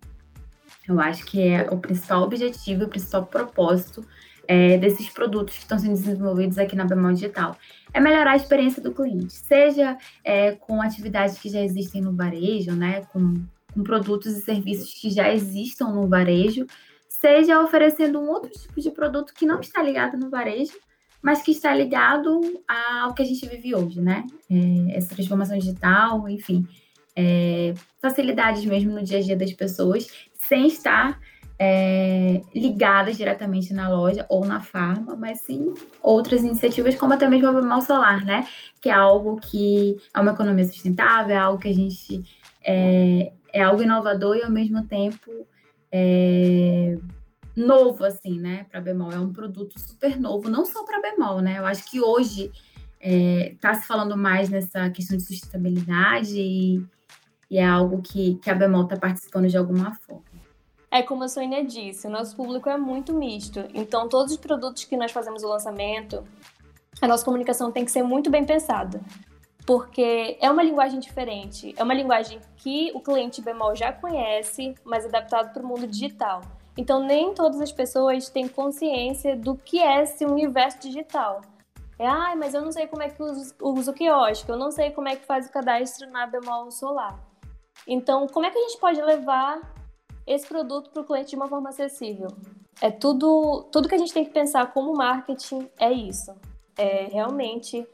[0.86, 4.04] Eu acho que é o principal objetivo, o principal propósito
[4.46, 7.56] é, desses produtos que estão sendo desenvolvidos aqui na Bemol Digital.
[7.94, 12.72] É melhorar a experiência do cliente, seja é, com atividades que já existem no varejo,
[12.72, 13.34] né, com,
[13.72, 16.66] com produtos e serviços que já existam no varejo,
[17.08, 20.72] seja oferecendo um outro tipo de produto que não está ligado no varejo,
[21.22, 22.40] mas que está ligado
[23.02, 24.24] ao que a gente vive hoje, né?
[24.50, 26.66] É, essa transformação digital, enfim,
[27.14, 31.20] é, facilidades mesmo no dia a dia das pessoas sem estar
[31.58, 37.50] é, ligadas diretamente na loja ou na farma, mas sim outras iniciativas, como até mesmo
[37.50, 38.48] o Bemol Solar, né?
[38.80, 42.22] Que é algo que é uma economia sustentável, é algo que a gente
[42.64, 45.46] é, é algo inovador e ao mesmo tempo
[45.92, 46.96] é,
[47.56, 48.66] novo, assim, né?
[48.70, 49.12] Para Bemol.
[49.12, 51.58] É um produto super novo, não só para Bemol, né?
[51.58, 52.50] Eu acho que hoje
[53.00, 56.84] está é, se falando mais nessa questão de sustentabilidade e,
[57.50, 60.30] e é algo que, que a Bemol está participando de alguma forma.
[60.90, 63.60] É como a Sônia disse, o nosso público é muito misto.
[63.72, 66.24] Então, todos os produtos que nós fazemos o lançamento,
[67.00, 69.00] a nossa comunicação tem que ser muito bem pensada.
[69.66, 75.04] Porque é uma linguagem diferente, é uma linguagem que o cliente bemol já conhece, mas
[75.04, 76.40] adaptado para o mundo digital.
[76.76, 81.42] Então, nem todas as pessoas têm consciência do que é esse universo digital.
[81.98, 84.70] É, ah, mas eu não sei como é que usa, usa o quiosque, eu não
[84.70, 87.18] sei como é que faz o cadastro na bemol solar.
[87.86, 89.60] Então, como é que a gente pode levar
[90.26, 92.28] esse produto para o cliente de uma forma acessível.
[92.80, 96.32] É tudo, tudo que a gente tem que pensar como marketing é isso.
[96.76, 97.86] É realmente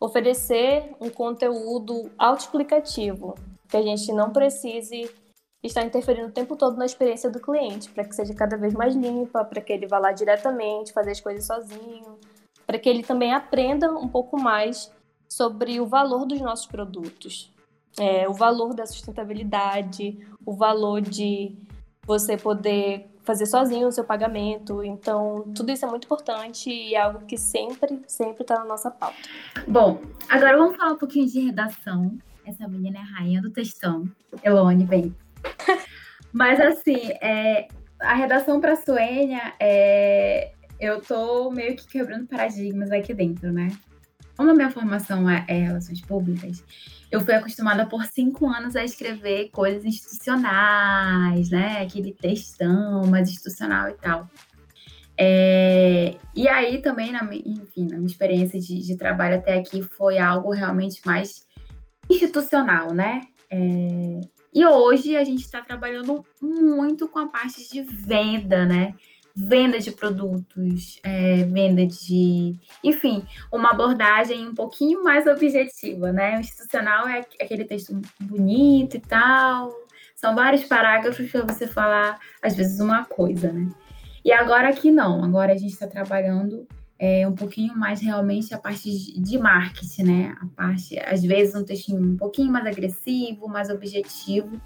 [0.00, 3.34] oferecer um conteúdo autoexplicativo,
[3.68, 5.10] que a gente não precise
[5.62, 8.94] está interferindo o tempo todo na experiência do cliente, para que seja cada vez mais
[8.94, 12.18] limpa, para que ele vá lá diretamente, fazer as coisas sozinho,
[12.66, 14.90] para que ele também aprenda um pouco mais
[15.28, 17.52] sobre o valor dos nossos produtos,
[17.98, 21.54] é, o valor da sustentabilidade, o valor de
[22.06, 24.82] você poder fazer sozinho o seu pagamento.
[24.82, 28.90] Então, tudo isso é muito importante e é algo que sempre, sempre está na nossa
[28.90, 29.16] pauta.
[29.66, 32.18] Bom, agora vamos falar um pouquinho de redação.
[32.44, 34.08] Essa menina é a rainha do textão.
[34.42, 35.14] Elone, vem.
[36.32, 37.68] Mas, assim, é,
[38.00, 43.68] a redação para a Suênia, é, eu tô meio que quebrando paradigmas aqui dentro, né?
[44.40, 46.64] Como a minha formação é, é relações públicas,
[47.12, 51.82] eu fui acostumada por cinco anos a escrever coisas institucionais, né?
[51.82, 54.30] Aquele textão mais institucional e tal.
[55.14, 60.16] É, e aí também, na, enfim, na minha experiência de, de, trabalho até aqui, foi
[60.16, 61.46] algo realmente mais
[62.08, 63.20] institucional, né?
[63.50, 64.20] É,
[64.54, 68.94] e hoje a gente está trabalhando muito com a parte de venda, né?
[69.46, 72.54] Venda de produtos, é, venda de.
[72.82, 76.36] Enfim, uma abordagem um pouquinho mais objetiva, né?
[76.36, 79.72] O institucional é aquele texto bonito e tal.
[80.14, 83.68] São vários parágrafos para você falar, às vezes, uma coisa, né?
[84.24, 86.66] E agora aqui não, agora a gente está trabalhando
[87.02, 90.36] é, um pouquinho mais realmente a parte de marketing, né?
[90.38, 94.60] A parte, às vezes, um textinho um pouquinho mais agressivo, mais objetivo.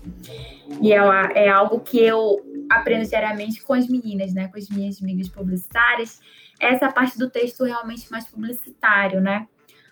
[0.83, 4.49] E é, é algo que eu aprendo diariamente com as meninas, né?
[4.49, 6.21] Com as minhas amigas publicitárias.
[6.59, 9.47] Essa parte do texto realmente mais publicitário, né?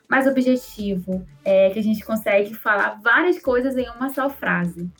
[0.08, 4.90] Mais objetivo, é, que a gente consegue falar várias coisas em uma só frase.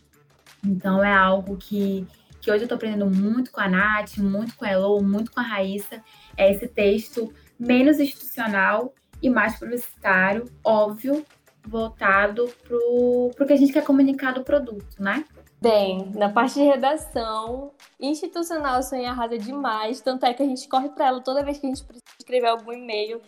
[0.65, 2.07] Então, é algo que,
[2.43, 5.39] que hoje eu estou aprendendo muito com a Nath, muito com a Elo, muito com
[5.39, 6.03] a Raíssa
[6.35, 11.25] é esse texto menos institucional e mais publicitário, óbvio,
[11.65, 15.23] voltado para o que a gente quer comunicar do produto, né?
[15.61, 20.67] Bem, na parte de redação, institucional a Sonha arrasa demais, tanto é que a gente
[20.67, 23.21] corre para ela toda vez que a gente precisa escrever algum e-mail.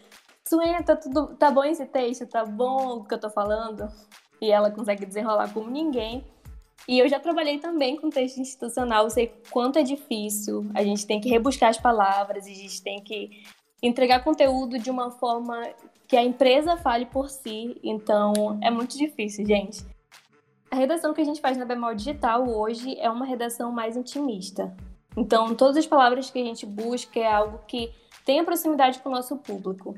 [0.46, 2.28] Sonha, tá, tudo, tá bom esse texto?
[2.28, 3.88] Tá bom o que eu tô falando?
[4.42, 6.26] E ela consegue desenrolar como ninguém.
[6.88, 10.70] E eu já trabalhei também com texto institucional, sei quanto é difícil.
[10.74, 13.44] A gente tem que rebuscar as palavras, a gente tem que
[13.82, 15.60] entregar conteúdo de uma forma
[16.08, 17.80] que a empresa fale por si.
[17.84, 19.84] Então, é muito difícil, gente.
[20.70, 24.76] A redação que a gente faz na Bemol Digital hoje é uma redação mais intimista.
[25.18, 27.92] Então, todas as palavras que a gente busca é algo que
[28.26, 29.96] tenha proximidade com o nosso público.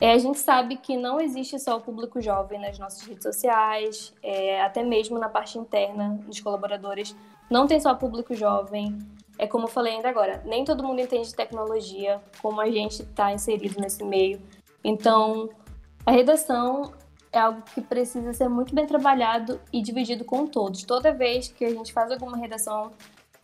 [0.00, 4.14] É, a gente sabe que não existe só o público jovem nas nossas redes sociais,
[4.22, 7.14] é, até mesmo na parte interna dos colaboradores,
[7.50, 8.98] não tem só público jovem.
[9.38, 13.32] É como eu falei ainda agora, nem todo mundo entende tecnologia, como a gente está
[13.32, 14.40] inserido nesse meio.
[14.82, 15.50] Então,
[16.06, 16.92] a redação
[17.32, 20.82] é algo que precisa ser muito bem trabalhado e dividido com todos.
[20.82, 22.90] Toda vez que a gente faz alguma redação,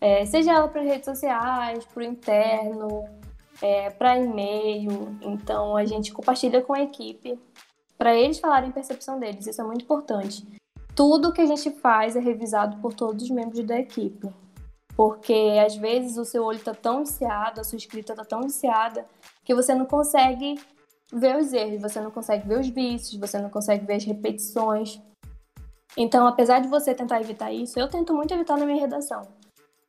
[0.01, 3.05] é, seja ela para redes sociais, para o interno,
[3.61, 5.16] é, para e-mail.
[5.23, 7.38] Então a gente compartilha com a equipe
[7.99, 9.47] para eles falarem a percepção deles.
[9.47, 10.47] Isso é muito importante.
[10.95, 14.29] Tudo que a gente faz é revisado por todos os membros da equipe.
[14.97, 19.05] Porque às vezes o seu olho está tão viciado, a sua escrita está tão viciada,
[19.45, 20.59] que você não consegue
[21.12, 25.01] ver os erros, você não consegue ver os vícios, você não consegue ver as repetições.
[25.99, 29.23] Então, apesar de você tentar evitar isso, eu tento muito evitar na minha redação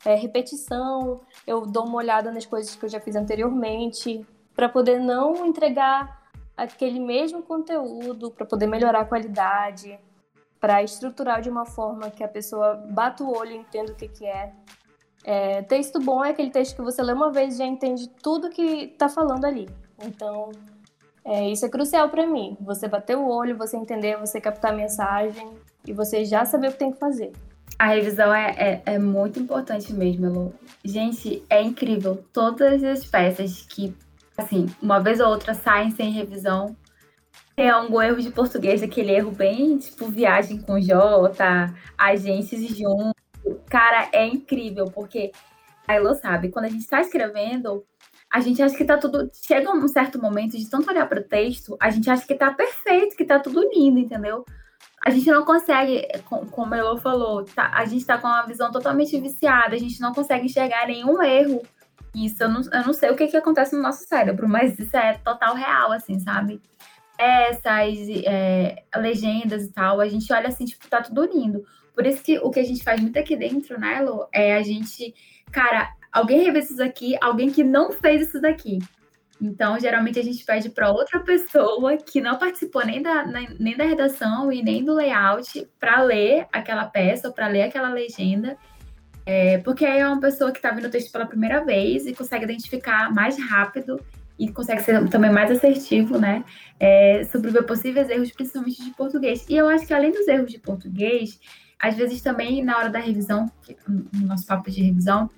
[0.08, 5.02] é, repetição, eu dou uma olhada nas coisas que eu já fiz anteriormente, para poder
[5.02, 10.00] não entregar aquele mesmo conteúdo, para poder melhorar a qualidade,
[10.62, 14.08] para estruturar de uma forma que a pessoa bata o olho e entenda o que,
[14.08, 14.54] que é.
[15.26, 15.62] é.
[15.64, 18.86] Texto bom é aquele texto que você lê uma vez e já entende tudo que
[18.86, 19.68] está falando ali.
[20.02, 20.52] Então,
[21.26, 22.56] é, isso é crucial para mim.
[22.62, 25.52] Você bater o olho, você entender, você captar a mensagem
[25.86, 27.34] e você já saber o que tem que fazer.
[27.80, 30.54] A revisão é, é, é, muito importante mesmo, Elo.
[30.84, 32.24] Gente, é incrível.
[32.34, 33.96] Todas as peças que,
[34.36, 36.76] assim, uma vez ou outra saem sem revisão.
[37.56, 43.16] Tem algum erro de português, aquele erro bem tipo viagem com J, agências junto.
[43.70, 45.32] Cara, é incrível, porque
[45.88, 47.84] a Elo sabe, quando a gente está escrevendo,
[48.32, 49.30] a gente acha que tá tudo.
[49.34, 52.54] Chega um certo momento de tanto olhar para o texto, a gente acha que tá
[52.54, 54.44] perfeito, que tá tudo lindo, entendeu?
[55.08, 56.06] A gente não consegue,
[56.52, 60.12] como Elo falou, tá, a gente está com uma visão totalmente viciada, a gente não
[60.12, 61.64] consegue enxergar nenhum erro.
[62.14, 64.98] Isso eu não, eu não sei o que, que acontece no nosso cérebro, mas isso
[64.98, 66.62] é total real, assim, sabe?
[67.18, 71.64] Essas é, legendas e tal, a gente olha assim, tipo, tá tudo lindo.
[71.96, 74.62] Por isso que o que a gente faz muito aqui dentro, né, Elo, é a
[74.62, 75.16] gente,
[75.54, 78.80] cara, alguém revê isso aqui, alguém que não fez isso daqui.
[79.42, 83.24] Então, geralmente a gente pede para outra pessoa que não participou nem da,
[83.60, 87.90] nem da redação e nem do layout para ler aquela peça ou para ler aquela
[87.90, 88.58] legenda
[89.26, 92.16] É, porque aí é uma pessoa que está vendo o texto pela primeira vez e
[92.16, 94.00] consegue identificar mais rápido
[94.40, 96.46] e consegue ser também mais assertivo, né?
[96.80, 99.46] É, sobre possíveis erros, principalmente de português.
[99.50, 101.40] E eu acho que além dos erros de português,
[101.78, 103.52] às vezes também na hora da revisão,
[103.88, 105.30] no nosso papo de revisão,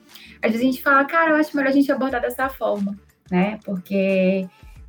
[0.41, 2.95] às vezes a gente fala, cara, eu acho melhor a gente abordar dessa forma,
[3.31, 3.59] né?
[3.63, 4.47] Porque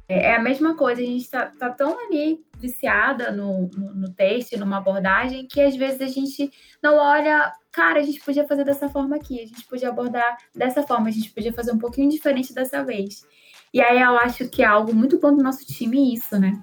[0.09, 4.13] é, é a mesma coisa, a gente está tá tão ali viciada no, no, no
[4.13, 6.51] texto, numa abordagem, que às vezes a gente
[6.83, 10.83] não olha, cara, a gente podia fazer dessa forma aqui, a gente podia abordar dessa
[10.83, 13.25] forma, a gente podia fazer um pouquinho diferente dessa vez.
[13.73, 16.61] E aí eu acho que é algo muito bom do nosso time isso, né?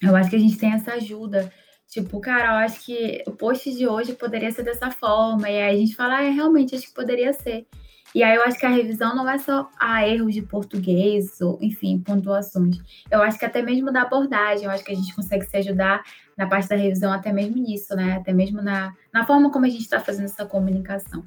[0.00, 1.52] Eu acho que a gente tem essa ajuda.
[1.88, 5.50] Tipo, cara, eu acho que o post de hoje poderia ser dessa forma.
[5.50, 7.66] E aí a gente fala, ah, é, realmente, acho que poderia ser.
[8.14, 11.58] E aí eu acho que a revisão não é só a erros de português, ou,
[11.62, 12.76] enfim, pontuações.
[13.10, 16.02] Eu acho que até mesmo da abordagem, eu acho que a gente consegue se ajudar
[16.36, 18.16] na parte da revisão, até mesmo nisso, né?
[18.20, 21.24] Até mesmo na, na forma como a gente está fazendo essa comunicação.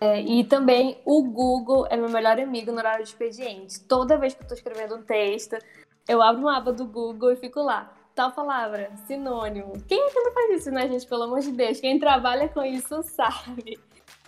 [0.00, 3.80] É, e também o Google é meu melhor amigo no horário de expediente.
[3.80, 5.56] Toda vez que eu estou escrevendo um texto,
[6.08, 7.92] eu abro uma aba do Google e fico lá.
[8.14, 9.72] Tal palavra, sinônimo.
[9.88, 11.06] Quem é que não faz isso, né, gente?
[11.06, 11.80] Pelo amor de Deus.
[11.80, 13.78] Quem trabalha com isso sabe.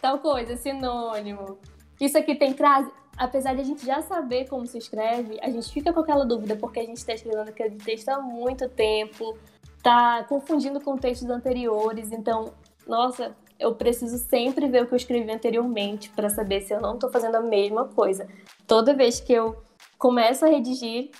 [0.00, 1.58] Tal coisa, sinônimo.
[2.00, 2.90] Isso aqui tem crase.
[3.16, 6.54] Apesar de a gente já saber como se escreve, a gente fica com aquela dúvida
[6.54, 9.38] porque a gente está escrevendo aquele texto há muito tempo,
[9.82, 12.12] tá confundindo com textos anteriores.
[12.12, 12.52] Então,
[12.86, 16.94] nossa, eu preciso sempre ver o que eu escrevi anteriormente para saber se eu não
[16.94, 18.28] estou fazendo a mesma coisa.
[18.66, 19.56] Toda vez que eu
[19.98, 21.10] começo a redigir,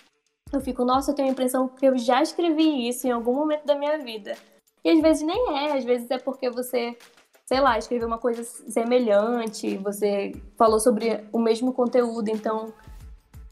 [0.53, 3.65] eu fico, nossa, eu tenho a impressão que eu já escrevi isso em algum momento
[3.65, 4.37] da minha vida.
[4.85, 6.97] E às vezes nem é, às vezes é porque você
[7.47, 12.73] sei lá, escreveu uma coisa semelhante, você falou sobre o mesmo conteúdo, então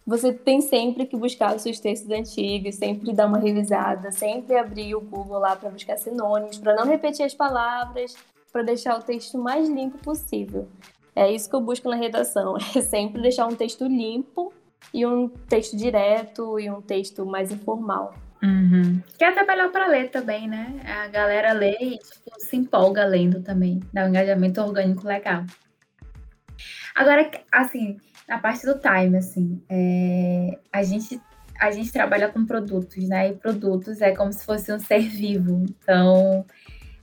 [0.04, 4.96] você tem sempre que buscar os seus textos antigos, sempre dar uma revisada, sempre abrir
[4.96, 8.16] o Google lá para buscar sinônimos, para não repetir as palavras,
[8.52, 10.68] para deixar o texto mais limpo possível.
[11.14, 14.52] É isso que eu busco na redação, é sempre deixar um texto limpo
[14.92, 18.12] e um texto direto e um texto mais informal.
[18.44, 19.00] Uhum.
[19.16, 20.80] Que é até melhor para ler também, né?
[20.85, 25.44] A galera lê e tipo, se empolga lendo também, dá um engajamento orgânico legal.
[26.94, 27.96] Agora, assim,
[28.28, 30.59] na parte do time, assim, é...
[30.70, 31.20] a gente
[31.61, 33.30] a gente trabalha com produtos, né?
[33.30, 35.64] E produtos é como se fosse um ser vivo.
[35.68, 36.44] Então,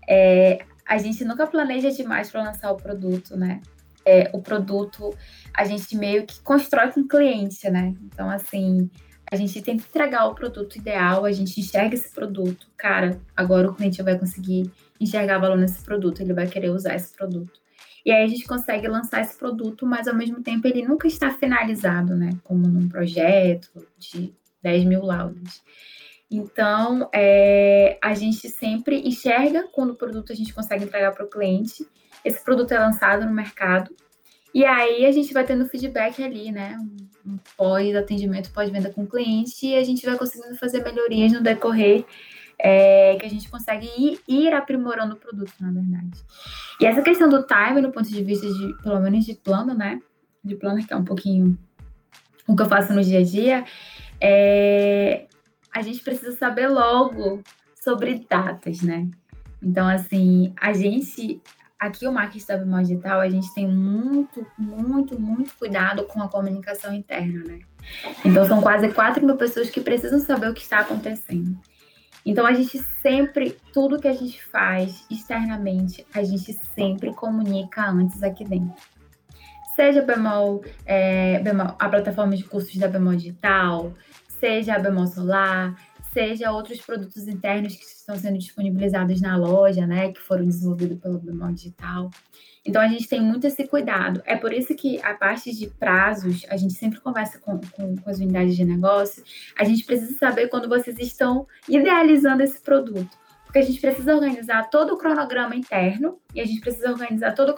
[0.08, 3.62] é, a gente nunca planeja demais para lançar o produto, né?
[4.06, 5.15] É, o produto
[5.56, 7.95] a gente meio que constrói com o cliente, né?
[8.04, 8.89] Então, assim,
[9.31, 13.73] a gente tenta entregar o produto ideal, a gente enxerga esse produto, cara, agora o
[13.73, 17.61] cliente vai conseguir enxergar valor nesse produto, ele vai querer usar esse produto.
[18.05, 21.31] E aí a gente consegue lançar esse produto, mas ao mesmo tempo ele nunca está
[21.31, 22.31] finalizado, né?
[22.43, 25.61] Como num projeto de 10 mil laudas.
[26.29, 31.29] Então, é, a gente sempre enxerga quando o produto a gente consegue entregar para o
[31.29, 31.87] cliente.
[32.25, 33.95] Esse produto é lançado no mercado.
[34.53, 36.77] E aí a gente vai tendo feedback ali, né?
[37.57, 42.05] Pós-atendimento, pós-venda com o cliente, e a gente vai conseguindo fazer melhorias no decorrer
[42.63, 46.23] é, que a gente consegue ir, ir, aprimorando o produto, na verdade.
[46.79, 49.99] E essa questão do time, no ponto de vista de, pelo menos de plano, né?
[50.43, 51.57] De plano, que é um pouquinho
[52.47, 53.65] o que eu faço no dia a dia,
[54.19, 55.25] é,
[55.73, 57.41] a gente precisa saber logo
[57.84, 59.07] sobre datas, né?
[59.62, 61.41] Então, assim, a gente
[61.81, 66.93] aqui o marketing da digital, a gente tem muito, muito, muito cuidado com a comunicação
[66.93, 67.59] interna, né?
[68.23, 71.57] Então, são quase 4 mil pessoas que precisam saber o que está acontecendo.
[72.23, 78.21] Então, a gente sempre, tudo que a gente faz externamente, a gente sempre comunica antes
[78.21, 78.75] aqui dentro.
[79.75, 83.91] Seja Bemol, é, Bemol a plataforma de cursos da Bemol Digital,
[84.39, 85.75] seja a Bemol Solar,
[86.13, 91.19] seja outros produtos internos que estão sendo disponibilizados na loja, né, que foram desenvolvidos pelo
[91.19, 92.10] Bemol Digital.
[92.63, 94.21] Então, a gente tem muito esse cuidado.
[94.26, 98.10] É por isso que a parte de prazos, a gente sempre conversa com, com, com
[98.10, 99.24] as unidades de negócio,
[99.58, 103.10] a gente precisa saber quando vocês estão idealizando esse produto.
[103.45, 107.50] Porque a gente precisa organizar todo o cronograma interno e a gente precisa organizar todo
[107.50, 107.56] o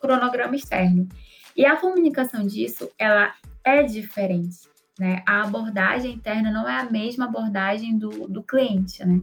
[0.00, 1.08] cronograma externo.
[1.56, 3.32] E a comunicação disso, ela
[3.64, 4.71] é diferente.
[5.02, 5.20] Né?
[5.26, 9.20] A abordagem interna não é a mesma abordagem do, do cliente, né?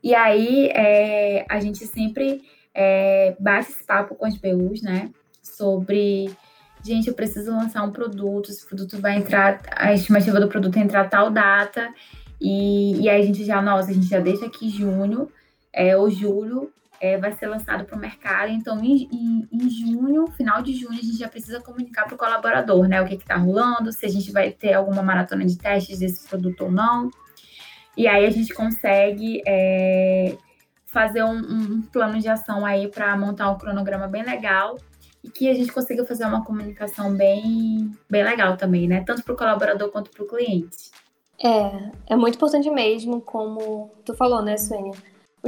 [0.00, 2.40] E aí é, a gente sempre
[2.72, 5.10] é, bate esse papo com as BUs, né?
[5.42, 6.30] Sobre,
[6.84, 10.82] gente, eu preciso lançar um produto, esse produto vai entrar, a estimativa do produto é
[10.82, 11.92] entrar tal data,
[12.40, 15.28] e, e aí a gente já, nossa, a gente já deixa aqui junho
[15.72, 18.50] é, ou julho é, vai ser lançado para o mercado.
[18.50, 22.18] Então, em, em, em, junho, final de junho, a gente já precisa comunicar para o
[22.18, 23.00] colaborador, né?
[23.00, 26.64] O que está rolando, se a gente vai ter alguma maratona de testes desse produto
[26.64, 27.10] ou não.
[27.96, 30.36] E aí a gente consegue é,
[30.86, 34.76] fazer um, um, plano de ação aí para montar um cronograma bem legal.
[35.22, 39.02] e que a gente consiga fazer uma comunicação bem, bem legal também, né?
[39.04, 40.90] Tanto para o colaborador quanto para o cliente.
[41.42, 44.92] É, é muito importante mesmo, como tu falou, né, Suênia?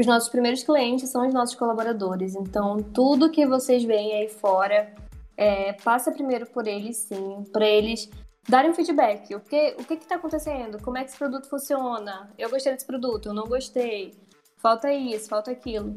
[0.01, 4.95] Os nossos primeiros clientes são os nossos colaboradores, então tudo que vocês veem aí fora
[5.37, 8.09] é, passa primeiro por eles, sim, para eles
[8.49, 9.35] darem um feedback.
[9.35, 10.83] O que o que está acontecendo?
[10.83, 12.31] Como é que esse produto funciona?
[12.39, 14.15] Eu gostei desse produto, eu não gostei.
[14.57, 15.95] Falta isso, falta aquilo.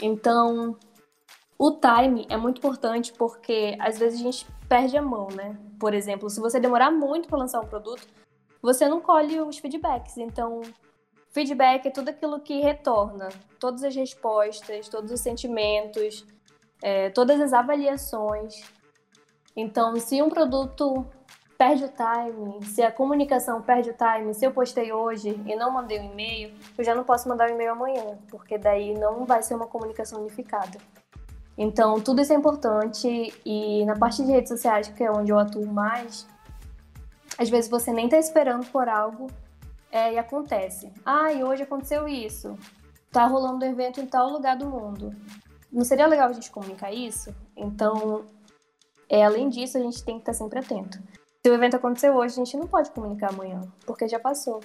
[0.00, 0.76] Então,
[1.58, 5.58] o time é muito importante porque às vezes a gente perde a mão, né?
[5.80, 8.06] Por exemplo, se você demorar muito para lançar um produto,
[8.62, 10.18] você não colhe os feedbacks.
[10.18, 10.62] Então,
[11.30, 13.28] feedback é tudo aquilo que retorna,
[13.58, 16.26] todas as respostas, todos os sentimentos,
[16.82, 18.62] é, todas as avaliações.
[19.56, 21.06] Então, se um produto
[21.58, 25.70] perde o time, se a comunicação perde o time, se eu postei hoje e não
[25.70, 29.42] mandei um e-mail, eu já não posso mandar um e-mail amanhã, porque daí não vai
[29.42, 30.78] ser uma comunicação unificada.
[31.58, 35.38] Então, tudo isso é importante e na parte de redes sociais, que é onde eu
[35.38, 36.26] atuo mais,
[37.36, 39.26] às vezes você nem tá esperando por algo
[39.90, 40.92] é, e acontece.
[41.04, 42.56] Ah, e hoje aconteceu isso.
[43.10, 45.14] Tá rolando um evento em tal lugar do mundo.
[45.72, 47.34] Não seria legal a gente comunicar isso?
[47.56, 48.24] Então,
[49.08, 50.98] é, além disso, a gente tem que estar sempre atento.
[51.44, 54.60] Se o evento aconteceu hoje, a gente não pode comunicar amanhã, porque já passou.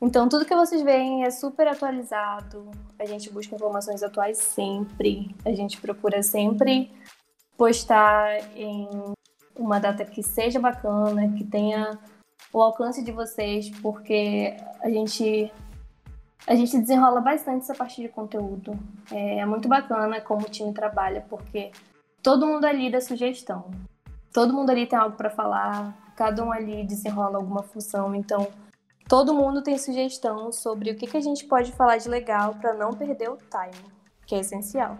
[0.00, 2.70] Então, tudo que vocês veem é super atualizado.
[2.98, 5.34] A gente busca informações atuais sempre.
[5.44, 6.90] A gente procura sempre
[7.56, 8.88] postar em
[9.56, 11.98] uma data que seja bacana, que tenha
[12.54, 15.52] o alcance de vocês, porque a gente
[16.46, 18.78] a gente desenrola bastante essa parte de conteúdo.
[19.10, 21.70] É, é muito bacana como o time trabalha, porque
[22.22, 23.70] todo mundo ali dá sugestão
[24.34, 28.48] todo mundo ali tem algo para falar, cada um ali desenrola alguma função, então
[29.08, 32.74] todo mundo tem sugestão sobre o que, que a gente pode falar de legal para
[32.74, 33.92] não perder o time,
[34.26, 34.98] que é essencial.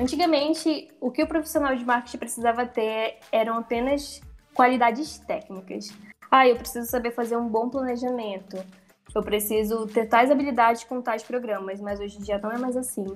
[0.00, 4.20] Antigamente, o que o profissional de marketing precisava ter eram apenas
[4.54, 5.90] qualidades técnicas.
[6.30, 8.56] Ah, eu preciso saber fazer um bom planejamento
[9.14, 12.76] eu preciso ter tais habilidades com tais programas, mas hoje em dia não é mais
[12.76, 13.06] assim.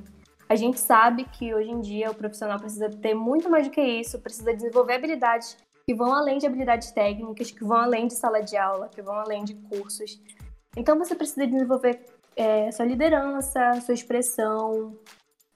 [0.48, 3.80] A gente sabe que hoje em dia o profissional precisa ter muito mais do que
[3.80, 5.56] isso, precisa desenvolver habilidades
[5.86, 9.14] que vão além de habilidades técnicas, que vão além de sala de aula, que vão
[9.14, 10.20] além de cursos.
[10.76, 12.04] Então você precisa desenvolver
[12.36, 14.98] é, sua liderança, sua expressão,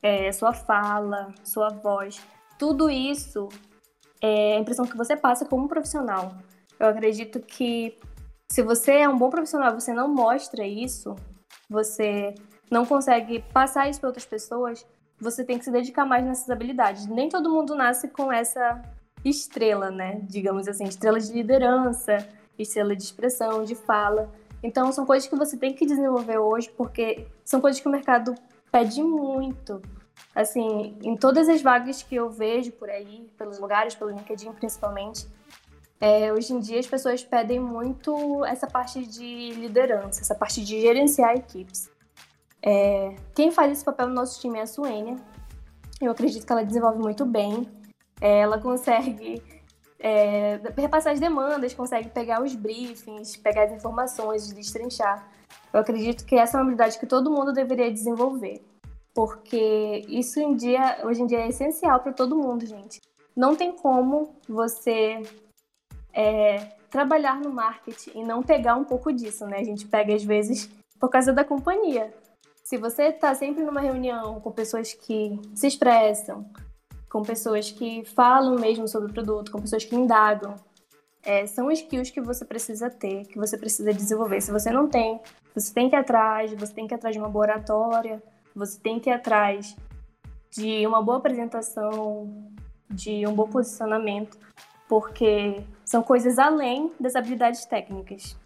[0.03, 2.21] é, sua fala, sua voz.
[2.59, 3.49] Tudo isso
[4.21, 6.37] é a impressão que você passa como profissional.
[6.79, 7.97] Eu acredito que
[8.51, 11.15] se você é um bom profissional, você não mostra isso,
[11.69, 12.35] você
[12.71, 14.87] não consegue passar isso para outras pessoas,
[15.21, 17.07] você tem que se dedicar mais nessas habilidades.
[17.07, 18.81] Nem todo mundo nasce com essa
[19.25, 20.21] estrela, né?
[20.23, 22.19] Digamos assim, estrela de liderança,
[22.59, 24.31] estrela de expressão, de fala.
[24.63, 28.35] Então, são coisas que você tem que desenvolver hoje, porque são coisas que o mercado
[28.71, 29.81] pede muito.
[30.35, 35.27] Assim, em todas as vagas que eu vejo por aí, pelos lugares, pelo LinkedIn principalmente,
[36.01, 40.81] é, hoje em dia as pessoas pedem muito essa parte de liderança, essa parte de
[40.81, 41.91] gerenciar equipes.
[42.63, 45.17] É, quem faz esse papel no nosso time é a Suênia.
[46.01, 47.69] Eu acredito que ela desenvolve muito bem.
[48.21, 49.43] É, ela consegue
[49.99, 55.29] é, repassar as demandas, consegue pegar os briefings, pegar as informações, destrinchar.
[55.73, 58.63] Eu acredito que essa é uma habilidade que todo mundo deveria desenvolver,
[59.15, 63.01] porque isso em dia, hoje em dia é essencial para todo mundo, gente.
[63.37, 65.23] Não tem como você
[66.13, 66.57] é,
[66.91, 69.59] trabalhar no marketing e não pegar um pouco disso, né?
[69.59, 72.13] A gente pega às vezes por causa da companhia.
[72.65, 76.45] Se você está sempre numa reunião com pessoas que se expressam,
[77.09, 80.55] com pessoas que falam mesmo sobre o produto, com pessoas que indagam,
[81.23, 84.41] é, são skills que você precisa ter, que você precisa desenvolver.
[84.41, 85.21] Se você não tem,
[85.55, 88.23] você tem que ir atrás, você tem que ir atrás de uma oratória,
[88.55, 89.77] você tem que ir atrás
[90.51, 92.51] de uma boa apresentação,
[92.91, 94.39] de um bom posicionamento,
[94.89, 98.37] porque são coisas além das habilidades técnicas.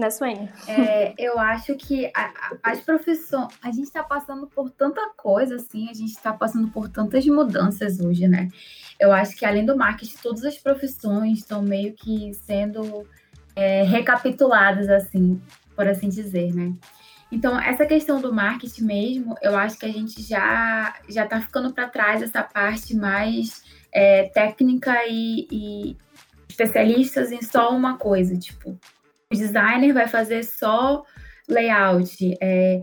[0.00, 0.48] Né, Suene?
[0.66, 3.48] É, eu acho que a, a, as profissões.
[3.62, 8.00] A gente está passando por tanta coisa, assim, a gente está passando por tantas mudanças
[8.00, 8.48] hoje, né?
[8.98, 13.06] Eu acho que além do marketing, todas as profissões estão meio que sendo
[13.54, 15.38] é, recapituladas, assim,
[15.76, 16.72] por assim dizer, né?
[17.30, 21.74] Então, essa questão do marketing mesmo, eu acho que a gente já já está ficando
[21.74, 25.96] para trás essa parte mais é, técnica e, e
[26.48, 28.78] especialistas em só uma coisa, tipo,
[29.38, 31.04] designer vai fazer só
[31.48, 32.80] layout, é,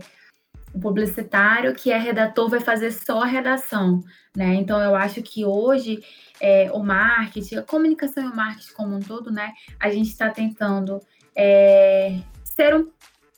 [0.72, 4.02] o publicitário que é redator vai fazer só redação,
[4.36, 4.54] né?
[4.54, 6.02] Então eu acho que hoje
[6.40, 9.52] é, o marketing, a comunicação e o marketing como um todo, né?
[9.80, 11.00] A gente está tentando
[11.36, 12.90] é, ser um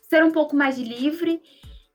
[0.09, 1.41] ser um pouco mais livre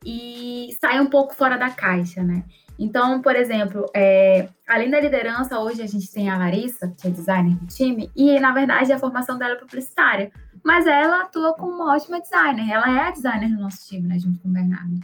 [0.05, 2.45] e sair um pouco fora da caixa, né?
[2.77, 7.09] Então, por exemplo, é, além da liderança, hoje a gente tem a Larissa, que é
[7.09, 10.31] designer do time, e na verdade a formação dela é publicitária.
[10.65, 14.17] Mas ela atua como uma ótima designer, ela é a designer do nosso time, né,
[14.17, 14.99] junto com o Bernardo.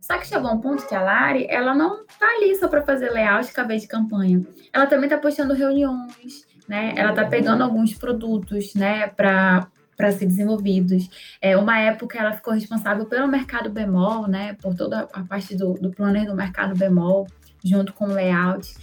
[0.00, 3.10] Só que chegou um ponto que a Lari, ela não tá ali só para fazer
[3.10, 4.44] layout e cabelo de campanha.
[4.72, 6.92] Ela também tá postando reuniões, né?
[6.96, 11.08] Ela tá pegando alguns produtos, né, para para ser desenvolvidos.
[11.40, 15.72] É, uma época ela ficou responsável pelo mercado bemol, né, por toda a parte do,
[15.72, 17.26] do planner do mercado bemol,
[17.64, 18.74] junto com o layout.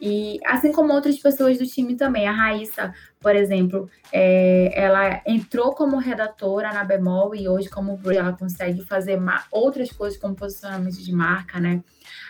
[0.00, 5.74] E assim como outras pessoas do time também, a Raíssa, por exemplo, é, ela entrou
[5.74, 9.18] como redatora na Bemol e hoje como ela consegue fazer
[9.50, 11.82] outras coisas como posicionamento de marca, né?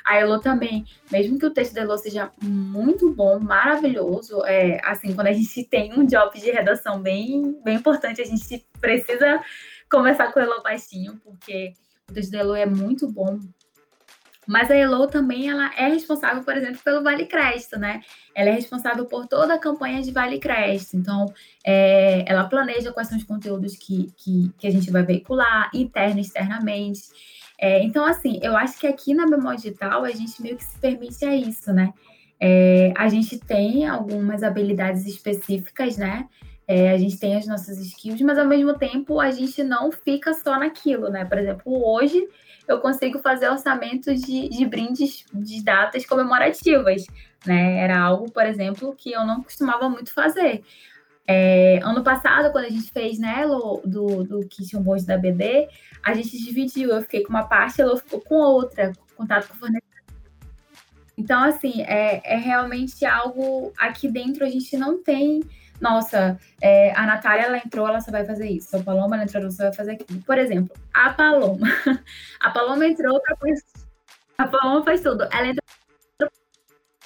[0.05, 5.15] A Elo também, mesmo que o texto da Elo seja muito bom, maravilhoso, é, assim,
[5.15, 9.43] quando a gente tem um job de redação bem, bem importante, a gente precisa
[9.91, 11.75] conversar com a Elo baixinho, porque
[12.09, 13.39] o texto da Elo é muito bom,
[14.49, 18.01] mas a Elo também ela é responsável, por exemplo, pelo Vale Crédito, né?
[18.35, 20.97] Ela é responsável por toda a campanha de Vale Crédito.
[20.97, 21.27] Então,
[21.63, 26.17] é, ela planeja quais são os conteúdos que, que, que a gente vai veicular, interno
[26.17, 27.03] e externamente.
[27.61, 30.79] É, então, assim, eu acho que aqui na Memória Digital a gente meio que se
[30.79, 31.93] permite a isso, né?
[32.41, 36.27] É, a gente tem algumas habilidades específicas, né?
[36.67, 40.33] É, a gente tem as nossas skills, mas ao mesmo tempo a gente não fica
[40.33, 41.27] só naquilo, né?
[41.27, 42.27] Por exemplo, hoje
[42.69, 47.07] eu consigo fazer orçamentos de, de brindes de datas comemorativas,
[47.47, 47.79] né?
[47.79, 50.63] Era algo, por exemplo, que eu não costumava muito fazer.
[51.27, 53.47] É, ano passado, quando a gente fez, né,
[53.85, 55.69] do, do Kit Onboard da BD,
[56.03, 56.91] a gente dividiu.
[56.91, 59.89] Eu fiquei com uma parte, ela ficou com outra, contato com o fornecedor.
[61.17, 65.43] Então, assim, é, é realmente algo aqui dentro a gente não tem
[65.81, 68.77] nossa, é, a Natália, ela entrou, ela só vai fazer isso.
[68.77, 70.21] A Paloma, ela entrou, ela só vai fazer aquilo.
[70.23, 71.67] Por exemplo, a Paloma.
[72.41, 73.37] A Paloma entrou para
[74.39, 75.25] A Paloma faz tudo.
[75.33, 75.65] Ela entrou
[76.19, 76.31] para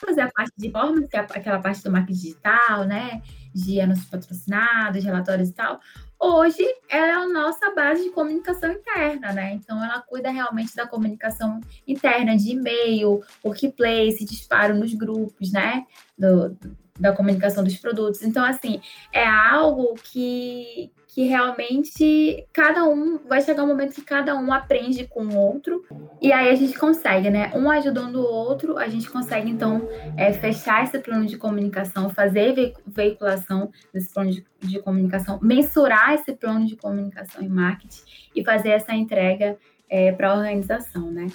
[0.06, 3.22] fazer a parte de performance, que é aquela parte do marketing digital, né?
[3.54, 5.80] De anúncios patrocinados, relatórios e tal.
[6.18, 9.54] Hoje, ela é a nossa base de comunicação interna, né?
[9.54, 15.84] Então, ela cuida realmente da comunicação interna, de e-mail, workplace, disparo nos grupos, né?
[16.16, 16.56] Do,
[16.98, 18.22] da comunicação dos produtos.
[18.22, 18.80] Então, assim,
[19.12, 25.06] é algo que, que realmente cada um vai chegar um momento que cada um aprende
[25.06, 25.84] com o outro
[26.20, 27.50] e aí a gente consegue, né?
[27.54, 32.74] Um ajudando o outro, a gente consegue então é, fechar esse plano de comunicação, fazer
[32.86, 38.02] veiculação desse plano de, de comunicação, mensurar esse plano de comunicação e marketing
[38.36, 39.56] e fazer essa entrega
[39.88, 41.26] é, para a organização, né?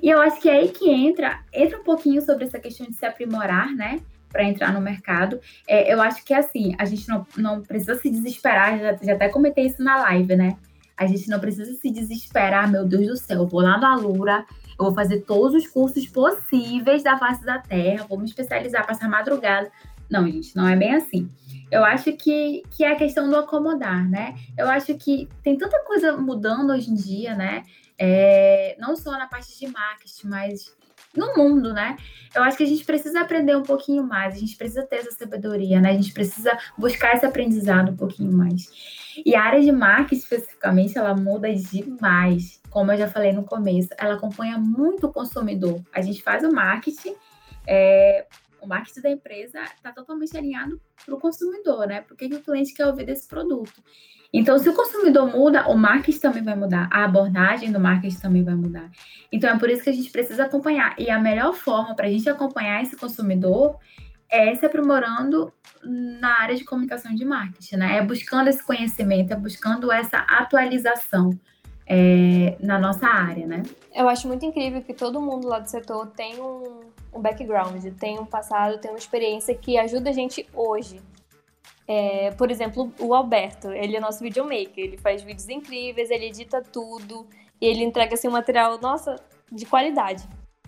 [0.00, 2.94] E eu acho que é aí que entra, entra um pouquinho sobre essa questão de
[2.94, 4.00] se aprimorar, né?
[4.34, 5.40] Para entrar no mercado.
[5.66, 9.28] É, eu acho que assim, a gente não, não precisa se desesperar, já, já até
[9.28, 10.56] comentei isso na live, né?
[10.96, 14.44] A gente não precisa se desesperar, meu Deus do céu, eu vou lá no Alura,
[14.76, 19.08] eu vou fazer todos os cursos possíveis da face da Terra, vou me especializar, passar
[19.08, 19.70] madrugada.
[20.10, 21.30] Não, gente, não é bem assim.
[21.70, 24.34] Eu acho que, que é a questão do acomodar, né?
[24.58, 27.62] Eu acho que tem tanta coisa mudando hoje em dia, né?
[27.96, 30.76] É, não só na parte de marketing, mas
[31.16, 31.96] no mundo, né?
[32.34, 35.12] Eu acho que a gente precisa aprender um pouquinho mais, a gente precisa ter essa
[35.12, 35.90] sabedoria, né?
[35.90, 38.68] A gente precisa buscar esse aprendizado um pouquinho mais.
[39.24, 42.60] E a área de marketing, especificamente, ela muda demais.
[42.70, 45.80] Como eu já falei no começo, ela acompanha muito o consumidor.
[45.92, 47.14] A gente faz o marketing,
[47.66, 48.26] é,
[48.60, 52.00] o marketing da empresa está totalmente alinhado para o consumidor, né?
[52.00, 53.82] Por que, que o cliente quer ouvir desse produto?
[54.36, 58.42] Então, se o consumidor muda, o marketing também vai mudar, a abordagem do marketing também
[58.42, 58.90] vai mudar.
[59.30, 60.96] Então, é por isso que a gente precisa acompanhar.
[60.98, 63.78] E a melhor forma para a gente acompanhar esse consumidor
[64.28, 65.52] é se aprimorando
[65.84, 67.98] na área de comunicação de marketing, né?
[67.98, 71.30] É buscando esse conhecimento, é buscando essa atualização
[71.86, 73.62] é, na nossa área, né?
[73.94, 76.80] Eu acho muito incrível que todo mundo lá do setor tem um,
[77.14, 81.00] um background, tem um passado, tem uma experiência que ajuda a gente hoje
[81.86, 86.62] é, por exemplo, o Alberto, ele é nosso videomaker, ele faz vídeos incríveis, ele edita
[86.62, 87.26] tudo,
[87.60, 89.16] ele entrega assim, um material, nossa,
[89.52, 90.26] de qualidade.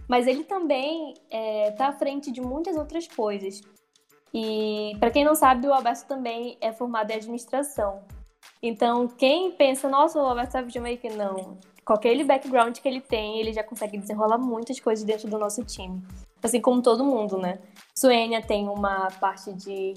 [0.08, 3.60] Mas ele também é, tá à frente de muitas outras coisas.
[4.32, 8.02] E para quem não sabe, o Alberto também é formado em administração.
[8.62, 11.58] Então, quem pensa, nossa, o Alberto sabe videomaker, não.
[11.84, 16.02] Qualquer background que ele tem, ele já consegue desenrolar muitas coisas dentro do nosso time.
[16.42, 17.58] Assim como todo mundo, né?
[17.94, 19.94] Suênia tem uma parte de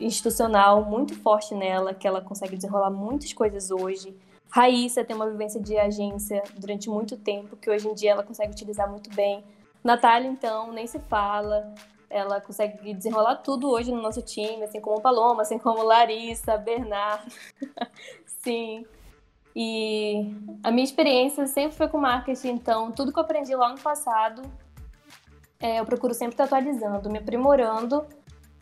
[0.00, 4.16] institucional muito forte nela, que ela consegue desenrolar muitas coisas hoje.
[4.50, 8.52] Raíssa tem uma vivência de agência durante muito tempo, que hoje em dia ela consegue
[8.52, 9.44] utilizar muito bem.
[9.82, 11.72] Natália, então, nem se fala.
[12.08, 17.30] Ela consegue desenrolar tudo hoje no nosso time, assim como Paloma, assim como Larissa, Bernardo.
[18.26, 18.84] Sim.
[19.54, 23.80] E a minha experiência sempre foi com marketing, então tudo que eu aprendi lá no
[23.80, 24.42] passado,
[25.60, 28.06] é, eu procuro sempre estar atualizando, me aprimorando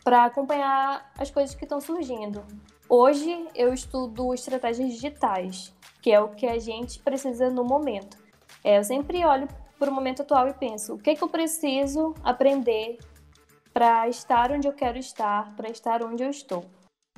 [0.03, 2.43] para acompanhar as coisas que estão surgindo.
[2.87, 8.17] Hoje eu estudo estratégias digitais, que é o que a gente precisa no momento.
[8.63, 9.47] É, eu sempre olho
[9.77, 12.97] para o momento atual e penso: o que, é que eu preciso aprender
[13.73, 16.65] para estar onde eu quero estar, para estar onde eu estou?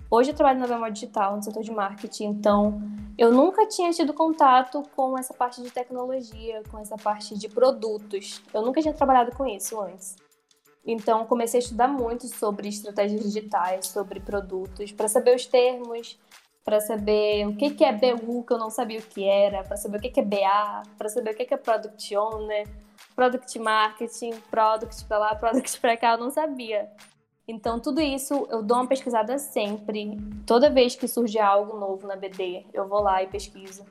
[0.09, 2.81] Hoje eu trabalho na Bemol Digital, no setor de marketing, então
[3.17, 8.41] eu nunca tinha tido contato com essa parte de tecnologia, com essa parte de produtos.
[8.53, 10.17] Eu nunca tinha trabalhado com isso antes.
[10.85, 16.19] Então comecei a estudar muito sobre estratégias digitais, sobre produtos, para saber os termos,
[16.63, 19.77] para saber o que, que é BU, que eu não sabia o que era, para
[19.77, 22.67] saber o que, que é BA, para saber o que, que é Product Owner,
[23.15, 26.89] Product Marketing, Product para lá, Product para cá, eu não sabia.
[27.47, 30.17] Então, tudo isso eu dou uma pesquisada sempre.
[30.45, 33.83] Toda vez que surge algo novo na BD, eu vou lá e pesquiso.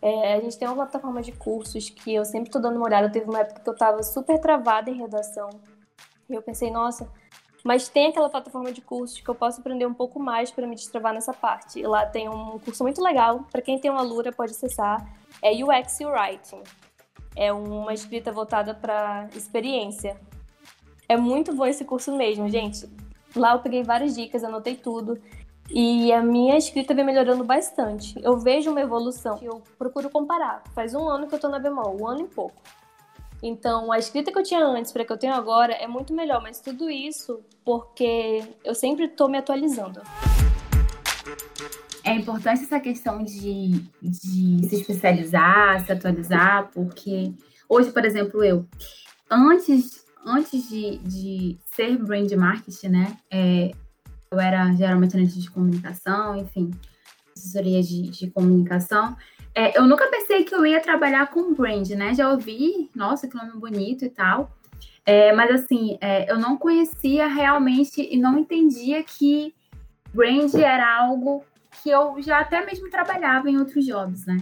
[0.00, 3.10] É, a gente tem uma plataforma de cursos que eu sempre estou dando uma olhada.
[3.10, 5.48] Teve uma época que eu estava super travada em redação.
[6.28, 7.10] E eu pensei, nossa,
[7.64, 10.74] mas tem aquela plataforma de cursos que eu posso aprender um pouco mais para me
[10.74, 11.80] destravar nessa parte.
[11.80, 15.06] E lá tem um curso muito legal, para quem tem uma Lura pode acessar,
[15.42, 16.62] é UX Writing.
[17.36, 20.20] É uma escrita voltada para experiência.
[21.08, 22.88] É muito bom esse curso mesmo, gente.
[23.34, 25.20] Lá eu peguei várias dicas, anotei tudo.
[25.70, 28.14] E a minha escrita vem melhorando bastante.
[28.22, 29.38] Eu vejo uma evolução.
[29.42, 30.62] Eu procuro comparar.
[30.74, 32.60] Faz um ano que eu tô na bemol, um ano e pouco.
[33.42, 36.42] Então, a escrita que eu tinha antes para que eu tenho agora é muito melhor,
[36.42, 40.02] mas tudo isso porque eu sempre estou me atualizando.
[42.04, 47.32] É importante essa questão de, de se especializar, se atualizar, porque
[47.68, 48.66] hoje, por exemplo, eu,
[49.30, 53.70] antes, antes de, de ser brand marketing, né, é,
[54.30, 56.70] eu era geralmente analista de comunicação, enfim,
[57.36, 59.16] assessoria de, de comunicação,
[59.58, 62.14] é, eu nunca pensei que eu ia trabalhar com brand, né?
[62.14, 64.52] Já ouvi, nossa, que nome bonito e tal.
[65.04, 69.52] É, mas assim, é, eu não conhecia realmente e não entendia que
[70.14, 71.44] brand era algo
[71.82, 74.36] que eu já até mesmo trabalhava em outros jobs, né?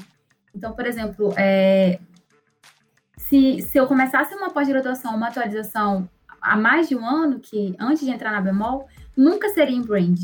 [0.55, 1.99] Então, por exemplo, é,
[3.17, 6.07] se, se eu começasse uma pós-graduação, uma atualização
[6.43, 8.87] há mais de um ano, que antes de entrar na Bemol,
[9.17, 10.19] nunca seria em brand.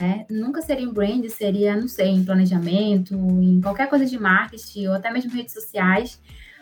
[0.00, 0.26] Né?
[0.30, 4.94] Nunca seria em brand, seria, não sei, em planejamento, em qualquer coisa de marketing, ou
[4.94, 6.20] até mesmo redes sociais,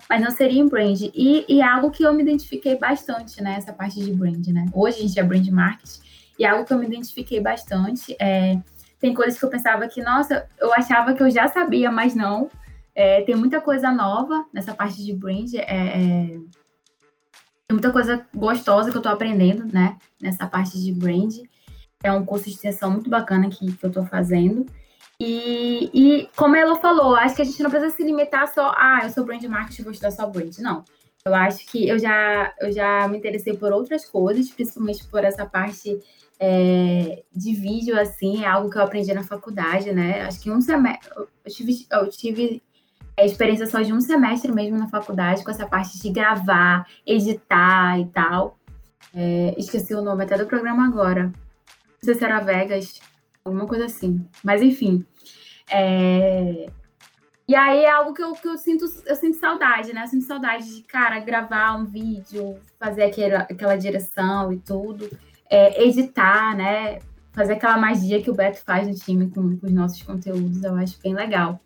[0.08, 1.00] mas não seria em brand.
[1.14, 3.56] E, e é algo que eu me identifiquei bastante, né?
[3.56, 4.66] Essa parte de brand, né?
[4.72, 6.00] Hoje a gente é brand marketing,
[6.38, 8.16] e é algo que eu me identifiquei bastante.
[8.20, 8.58] É,
[8.98, 12.50] tem coisas que eu pensava que, nossa, eu achava que eu já sabia, mas não.
[12.94, 15.52] É, tem muita coisa nova nessa parte de brand.
[15.54, 16.26] É, é,
[17.68, 19.96] tem muita coisa gostosa que eu tô aprendendo, né?
[20.20, 21.34] Nessa parte de brand.
[22.02, 24.66] É um curso de extensão muito bacana que, que eu estou fazendo.
[25.18, 29.00] E, e, como ela falou, acho que a gente não precisa se limitar só, ah,
[29.02, 30.56] eu sou brand marketing, vou estudar só brand.
[30.58, 30.84] Não.
[31.24, 35.44] Eu acho que eu já, eu já me interessei por outras coisas, principalmente por essa
[35.44, 35.98] parte
[36.38, 40.22] é, de vídeo, assim, é algo que eu aprendi na faculdade, né?
[40.22, 42.62] Acho que um semestre, eu tive, eu tive
[43.18, 47.98] a experiência só de um semestre mesmo na faculdade, com essa parte de gravar, editar
[47.98, 48.58] e tal.
[49.14, 51.32] É, esqueci o nome até do programa agora
[52.06, 53.00] sei se era Vegas,
[53.44, 54.26] alguma coisa assim.
[54.42, 55.04] Mas enfim.
[55.70, 56.66] É...
[57.48, 60.02] E aí é algo que eu, que eu sinto, eu sinto saudade, né?
[60.02, 65.08] Eu sinto saudade de, cara, gravar um vídeo, fazer aquela, aquela direção e tudo,
[65.48, 66.98] é, editar, né?
[67.32, 70.74] Fazer aquela magia que o Beto faz no time com, com os nossos conteúdos, eu
[70.74, 71.60] acho bem legal.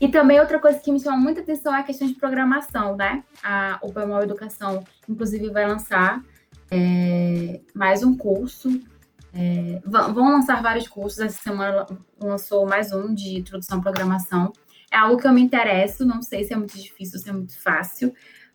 [0.00, 3.22] E também outra coisa que me chama muita atenção é a questão de programação, né?
[3.42, 6.20] A Open Educação, inclusive, vai lançar
[6.70, 8.80] é, mais um curso
[9.34, 11.18] é, vão lançar vários cursos.
[11.18, 11.86] Essa semana
[12.20, 14.52] lançou mais um de introdução à programação.
[14.90, 17.60] É algo que eu me interesso, não sei se é muito difícil, se é muito
[17.60, 18.14] fácil,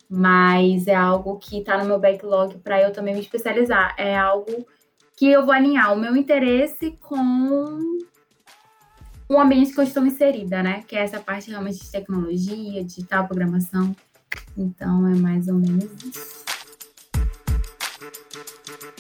[0.10, 3.94] mas é algo que está no meu backlog para eu também me especializar.
[3.98, 4.66] É algo
[5.18, 7.78] que eu vou alinhar o meu interesse com
[9.28, 10.82] o ambiente que eu estou inserida, né?
[10.88, 13.94] Que é essa parte realmente de tecnologia, digital, programação.
[14.58, 16.40] Então é mais ou menos isso.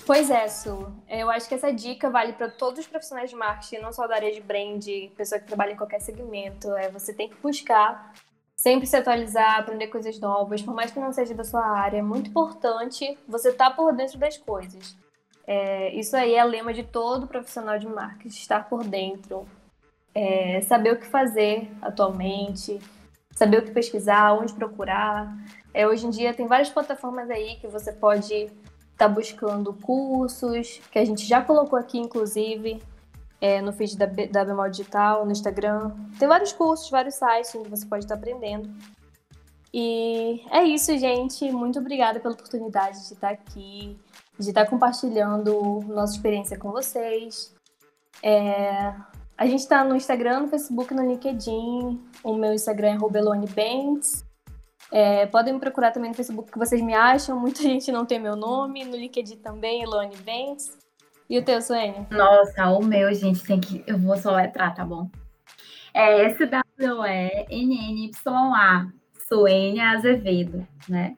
[0.09, 0.91] Pois é, Su.
[1.07, 4.15] Eu acho que essa dica vale para todos os profissionais de marketing, não só da
[4.15, 4.83] área de brand,
[5.15, 6.67] pessoa que trabalha em qualquer segmento.
[6.77, 8.11] É, você tem que buscar
[8.57, 11.99] sempre se atualizar, aprender coisas novas, por mais que não seja da sua área.
[11.99, 14.97] É muito importante você estar tá por dentro das coisas.
[15.45, 19.47] É, isso aí é lema de todo profissional de marketing, estar por dentro,
[20.15, 22.79] é, saber o que fazer atualmente,
[23.35, 25.31] saber o que pesquisar, onde procurar.
[25.71, 28.49] É, hoje em dia tem várias plataformas aí que você pode
[28.99, 32.81] está buscando cursos, que a gente já colocou aqui, inclusive.
[33.41, 35.91] é, no feed da, da Bemol Digital, no Instagram.
[36.17, 38.69] Tem vários cursos, vários sites onde você pode estar aprendendo.
[39.73, 41.49] E é isso, gente.
[41.51, 43.97] Muito obrigada pela oportunidade de estar aqui,
[44.37, 47.53] de estar compartilhando nossa experiência com vocês.
[48.21, 48.93] É...
[49.37, 51.97] A gente está no Instagram, no Facebook, no LinkedIn.
[52.21, 54.25] O meu Instagram é Robelone Bentes.
[54.91, 57.39] É, podem me procurar também no Facebook que vocês me acham.
[57.39, 58.83] Muita gente não tem meu nome.
[58.85, 60.77] No LinkedIn também, Elone Bentes.
[61.29, 62.07] E o teu, Suene?
[62.09, 63.83] Nossa, o meu, gente, tem que.
[63.85, 65.07] Eu vou só letrar, tá bom?
[65.93, 66.59] É S-W-E-N-N-Y-A.
[69.27, 71.15] Suênia Azevedo, né?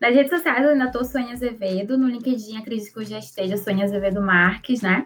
[0.00, 1.98] Nas redes sociais eu ainda tô Suênia Azevedo.
[1.98, 5.04] No LinkedIn acredito que eu já esteja Suênia Azevedo Marques, né?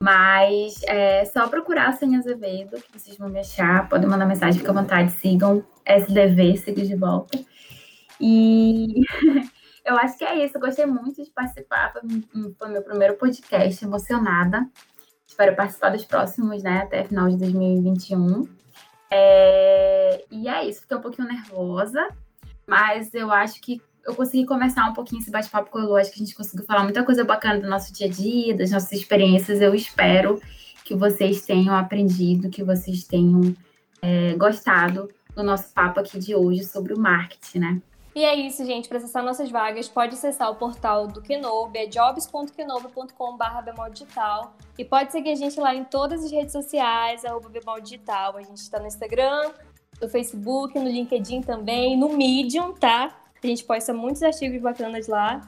[0.00, 3.88] Mas é só procurar Suênia Azevedo, que vocês vão me achar.
[3.88, 5.10] Podem mandar mensagem, fica à vontade.
[5.12, 7.38] Sigam SDV, seguir de volta.
[8.20, 9.00] E
[9.84, 10.56] eu acho que é isso.
[10.56, 11.92] Eu gostei muito de participar.
[12.58, 14.68] Foi meu primeiro podcast, emocionada.
[15.26, 16.80] Espero participar dos próximos, né?
[16.82, 18.48] Até final de 2021.
[19.10, 20.24] É...
[20.30, 20.82] E é isso.
[20.82, 22.06] Fiquei um pouquinho nervosa,
[22.66, 25.96] mas eu acho que eu consegui começar um pouquinho esse bate-papo com o Lu.
[25.96, 28.70] Acho que a gente conseguiu falar muita coisa bacana do nosso dia a dia, das
[28.70, 29.60] nossas experiências.
[29.60, 30.40] Eu espero
[30.84, 33.54] que vocês tenham aprendido, que vocês tenham
[34.00, 35.08] é, gostado
[35.38, 37.80] do nosso papo aqui de hoje sobre o marketing, né?
[38.14, 38.88] E é isso, gente.
[38.88, 44.56] Para acessar nossas vagas, pode acessar o portal do Kenobi, é jobs.kenobi.com.br digital.
[44.76, 47.48] E pode seguir a gente lá em todas as redes sociais, arroba
[47.80, 48.36] digital.
[48.36, 49.52] A gente está no Instagram,
[50.02, 53.16] no Facebook, no LinkedIn também, no Medium, tá?
[53.40, 55.40] A gente posta muitos artigos bacanas lá.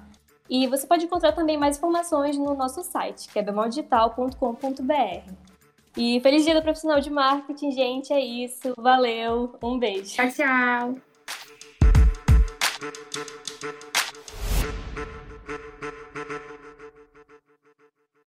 [0.49, 5.50] E você pode encontrar também mais informações no nosso site, que é bemoldigital.com.br.
[5.97, 8.13] E feliz dia do profissional de marketing, gente.
[8.13, 8.75] É isso.
[8.77, 9.57] Valeu.
[9.63, 10.15] Um beijo.
[10.15, 10.95] Tchau, tchau.